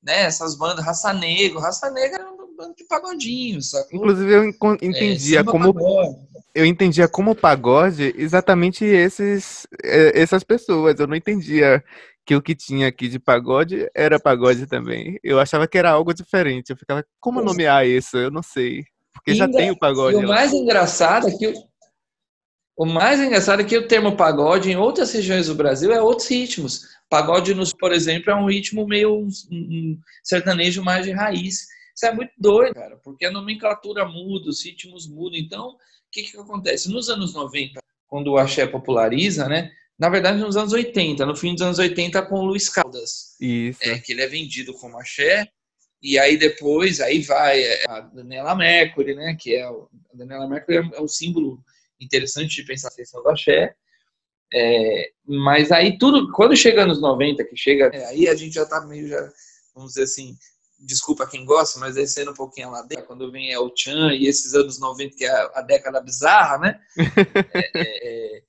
[0.01, 1.59] né, essas bandas, Raça Negra.
[1.59, 3.99] Raça Negra é uma banda de pagodinho, sacou?
[3.99, 6.17] Inclusive eu É, entendia samba como pagode.
[6.55, 10.97] eu entendia como pagode exatamente esses eh, essas pessoas.
[10.97, 11.83] Eu não entendia
[12.25, 15.19] que o que tinha aqui de pagode era pagode também.
[15.21, 16.69] Eu achava que era algo diferente.
[16.69, 17.43] Eu ficava, como é.
[17.43, 18.15] nomear isso?
[18.17, 18.85] Eu não sei.
[19.13, 21.53] Porque já tem o pagode E o mais engraçado é que
[22.77, 26.01] o, o mais engraçado é que o termo pagode em outras regiões do Brasil é
[26.01, 26.81] outros ritmos.
[27.09, 31.67] Pagode, nos, por exemplo, é um ritmo meio um, um sertanejo mais de raiz.
[31.95, 35.37] Isso é muito doido, cara, porque a nomenclatura muda, os ritmos mudam.
[35.37, 35.77] Então, o
[36.11, 36.91] que, que acontece?
[36.91, 39.71] Nos anos 90, quando o axé populariza, né?
[39.97, 43.79] Na verdade, nos anos 80, no fim dos anos 80, com o Luiz Caldas Isso.
[43.83, 45.47] é, que ele é vendido como axé,
[46.01, 49.37] E aí depois, aí vai é, a Daniela Mercury, né?
[49.39, 51.63] Que é o, a Daniela Mercury é um símbolo
[51.99, 53.75] interessante de pensar a questão do axé.
[54.53, 58.65] É, mas aí tudo, quando chega nos 90, que chega, é, aí a gente já
[58.65, 59.31] tá meio, já,
[59.73, 60.37] vamos dizer assim,
[60.79, 64.53] desculpa quem gosta, mas descendo um pouquinho lá dentro, quando vem El Chan e esses
[64.53, 66.79] anos 90, que é a, a década bizarra, né?
[67.55, 68.41] É, é, é,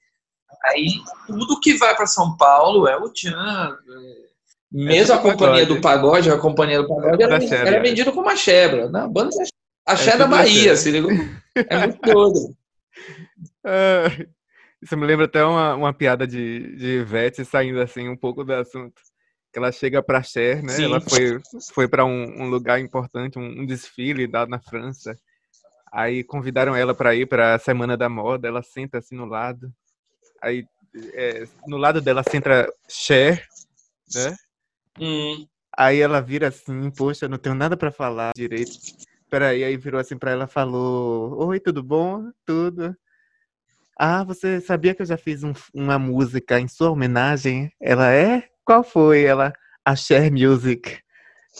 [0.64, 0.88] aí
[1.26, 3.78] tudo que vai para São Paulo é o Chan.
[3.88, 4.24] É,
[4.70, 8.88] mesmo a companhia do pagode, a companhia do pagode era, era vendida como a Chebra.
[8.88, 9.30] Na banda
[9.86, 11.12] Axé da Bahia, se ligou?
[11.54, 12.56] É muito doido.
[14.82, 18.52] Isso me lembra até uma, uma piada de, de Ivete saindo assim um pouco do
[18.52, 19.00] assunto.
[19.52, 20.72] Que ela chega para Cher, né?
[20.72, 20.84] Sim.
[20.84, 21.40] Ela foi,
[21.72, 25.16] foi para um, um, lugar importante, um, um desfile dado na França.
[25.92, 28.48] Aí convidaram ela para ir para a Semana da Moda.
[28.48, 29.72] Ela senta assim no lado.
[30.42, 30.66] Aí
[31.14, 33.46] é, no lado dela senta Cher,
[34.14, 34.36] né?
[35.00, 35.46] Hum.
[35.76, 38.72] Aí ela vira assim, poxa, não tenho nada para falar direito.
[39.28, 42.30] Peraí, aí virou assim para ela, falou: Oi, tudo bom?
[42.44, 42.94] Tudo.
[43.96, 47.70] Ah, você sabia que eu já fiz um, uma música em sua homenagem?
[47.80, 48.44] Ela é?
[48.64, 49.24] Qual foi?
[49.24, 49.52] Ela,
[49.84, 50.98] a Share Music.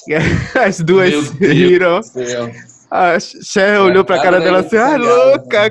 [0.60, 2.00] As duas riram.
[2.90, 5.70] A Cher olhou pra cara dela assim, ah, louca,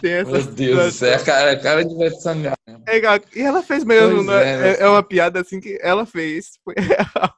[0.00, 2.56] Tem essa Meu Deus do céu, é cara, cara de Ivete Sangalo.
[2.86, 2.98] É,
[3.34, 4.42] e ela fez mesmo, né?
[4.42, 6.58] É, é, é, uma piada assim que ela fez.
[6.64, 7.34] Foi real.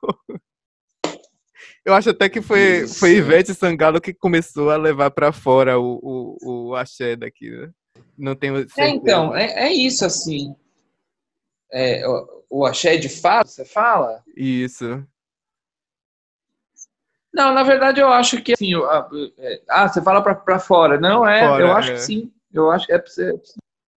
[1.85, 6.01] Eu acho até que foi, foi Ivete Sangalo que começou a levar para fora o,
[6.03, 7.71] o, o axé daqui, né?
[8.17, 10.55] Não tenho É, então, é, é isso, assim.
[11.71, 14.23] É, o, o axé de fato, você fala?
[14.37, 15.05] Isso.
[17.33, 18.73] Não, na verdade eu acho que assim,
[19.39, 20.99] é, ah, você fala para fora.
[21.01, 21.95] Não, é, fora, eu acho é.
[21.95, 22.33] que sim.
[22.53, 23.33] Eu acho que é, é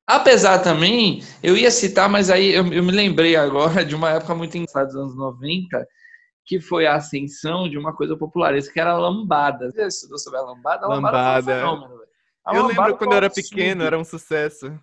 [0.07, 4.34] Apesar também, eu ia citar, mas aí eu, eu me lembrei agora de uma época
[4.34, 5.88] muito engraçada dos anos 90,
[6.48, 9.69] que foi a ascensão de uma coisa popularesca, que era a lambada.
[9.69, 10.86] Você estudou sobre a lambada?
[10.86, 11.44] A lambada, lambada.
[11.44, 12.03] foi um fenômeno,
[12.53, 14.74] Eu lembro quando eu era pequeno, era um sucesso.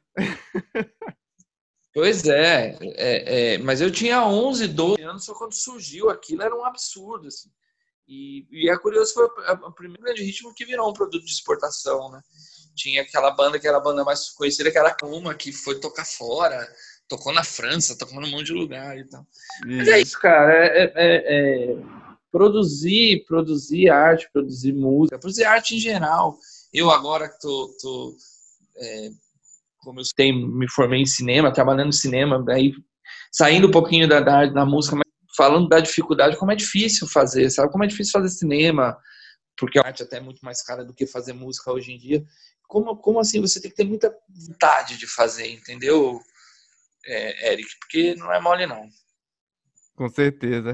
[1.95, 6.53] Pois é, é, é, mas eu tinha 11, 12 anos, só quando surgiu aquilo era
[6.53, 7.49] um absurdo, assim.
[8.09, 12.11] E, e é curioso, foi o primeiro grande ritmo que virou um produto de exportação,
[12.11, 12.21] né?
[12.75, 15.79] Tinha aquela banda que era a banda mais conhecida, que era a Kuma, que foi
[15.79, 16.69] tocar fora,
[17.09, 19.27] tocou na França, tocou num monte de lugar e tal.
[19.67, 20.53] Mas é isso, cara.
[20.53, 21.77] É, é, é,
[22.31, 26.39] produzir, produzir arte, produzir música, produzir arte em geral.
[26.73, 28.17] Eu agora que tô, tô
[28.77, 29.11] é,
[29.79, 32.73] como eu tenho, me formei em cinema, trabalhando em cinema, aí
[33.31, 35.05] saindo um pouquinho da, da, da música, mas
[35.37, 37.71] falando da dificuldade, como é difícil fazer, sabe?
[37.71, 38.97] Como é difícil fazer cinema,
[39.57, 42.25] porque a arte até é muito mais cara do que fazer música hoje em dia.
[42.67, 43.41] Como, como assim?
[43.41, 46.21] Você tem que ter muita vontade de fazer, entendeu?
[47.07, 48.89] É, Eric, porque não é mole não.
[49.95, 50.73] Com certeza.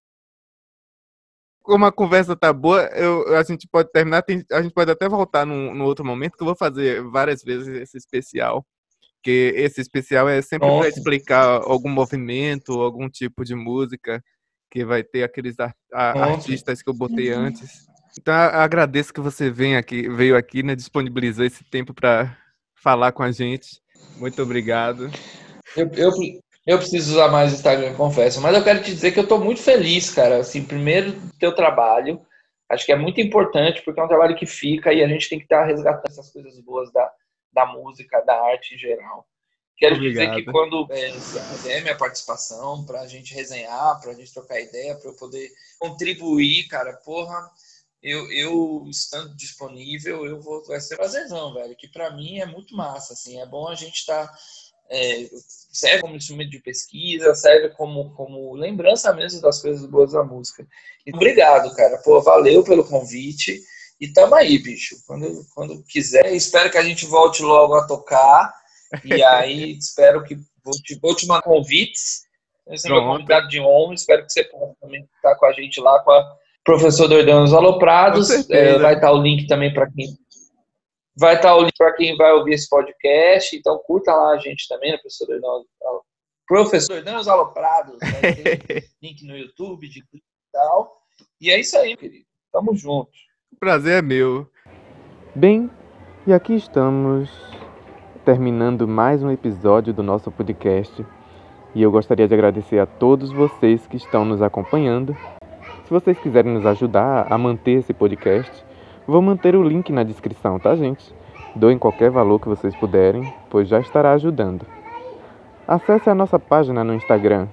[1.62, 5.08] Como a conversa tá boa, eu, a gente pode terminar, tem, a gente pode até
[5.08, 8.66] voltar num, num, outro momento, que eu vou fazer várias vezes esse especial.
[9.22, 14.22] Que esse especial é sempre para explicar algum movimento, algum tipo de música,
[14.70, 17.40] que vai ter aqueles a, a, artistas que eu botei uhum.
[17.40, 17.86] antes.
[18.18, 22.36] Então agradeço que você vem aqui, veio aqui, né, disponibilizou esse tempo para
[22.74, 23.80] falar com a gente.
[24.16, 25.10] Muito obrigado.
[25.76, 26.12] Eu, eu,
[26.66, 28.40] eu preciso usar mais o Instagram, confesso.
[28.40, 30.38] Mas eu quero te dizer que eu estou muito feliz, cara.
[30.38, 32.20] Assim, primeiro, do teu trabalho.
[32.68, 35.38] Acho que é muito importante, porque é um trabalho que fica e a gente tem
[35.38, 37.10] que estar resgatando essas coisas boas da,
[37.52, 39.26] da música, da arte em geral.
[39.76, 40.34] Quero Obrigado.
[40.34, 44.94] dizer que quando é, minha participação, para a gente resenhar, para a gente trocar ideia,
[44.94, 45.48] para eu poder
[45.78, 47.50] contribuir, cara, porra,
[48.02, 52.76] eu, eu estando disponível, eu vou, vai ser prazerzão, velho, que para mim é muito
[52.76, 54.38] massa, assim, é bom a gente estar tá
[54.90, 55.28] é,
[55.72, 60.66] serve como instrumento de pesquisa, serve como, como lembrança mesmo das coisas boas da música.
[61.06, 61.98] E obrigado, cara.
[61.98, 63.60] Pô, valeu pelo convite.
[64.00, 64.96] E tamo aí, bicho.
[65.06, 68.52] Quando, quando quiser, espero que a gente volte logo a tocar.
[69.04, 72.22] E aí, espero que vou te, vou te mandar convites.
[72.66, 73.94] Você é meu convidado de honra.
[73.94, 78.30] Espero que você possa também estar com a gente lá com a professor Dordanos Aloprados.
[78.50, 80.16] É, vai estar o link também para quem
[81.20, 84.66] Vai estar o link para quem vai ouvir esse podcast, então curta lá a gente
[84.66, 85.68] também, né, professor Hernandes,
[86.48, 90.96] professor Hernandes Aloprados, vai ter link no YouTube de e tal.
[91.38, 92.24] E é isso aí, querido.
[92.50, 93.10] Tamo junto.
[93.52, 94.50] O prazer é meu.
[95.34, 95.70] Bem,
[96.26, 97.30] e aqui estamos
[98.24, 101.04] terminando mais um episódio do nosso podcast.
[101.74, 105.14] E eu gostaria de agradecer a todos vocês que estão nos acompanhando.
[105.84, 108.69] Se vocês quiserem nos ajudar a manter esse podcast,
[109.10, 111.12] Vou manter o link na descrição, tá, gente?
[111.56, 114.64] Doem qualquer valor que vocês puderem, pois já estará ajudando.
[115.66, 117.48] Acesse a nossa página no Instagram,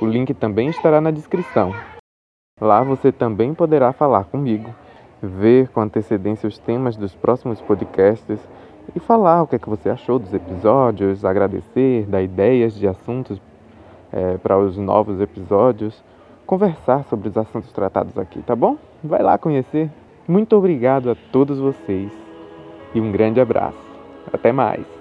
[0.00, 1.74] O link também estará na descrição.
[2.58, 4.74] Lá você também poderá falar comigo,
[5.22, 8.40] ver com antecedência os temas dos próximos podcasts
[8.94, 13.38] e falar o que, é que você achou dos episódios, agradecer, dar ideias de assuntos
[14.10, 16.02] é, para os novos episódios,
[16.46, 18.78] conversar sobre os assuntos tratados aqui, tá bom?
[19.04, 19.90] Vai lá conhecer.
[20.28, 22.10] Muito obrigado a todos vocês
[22.94, 23.78] e um grande abraço.
[24.32, 24.95] Até mais!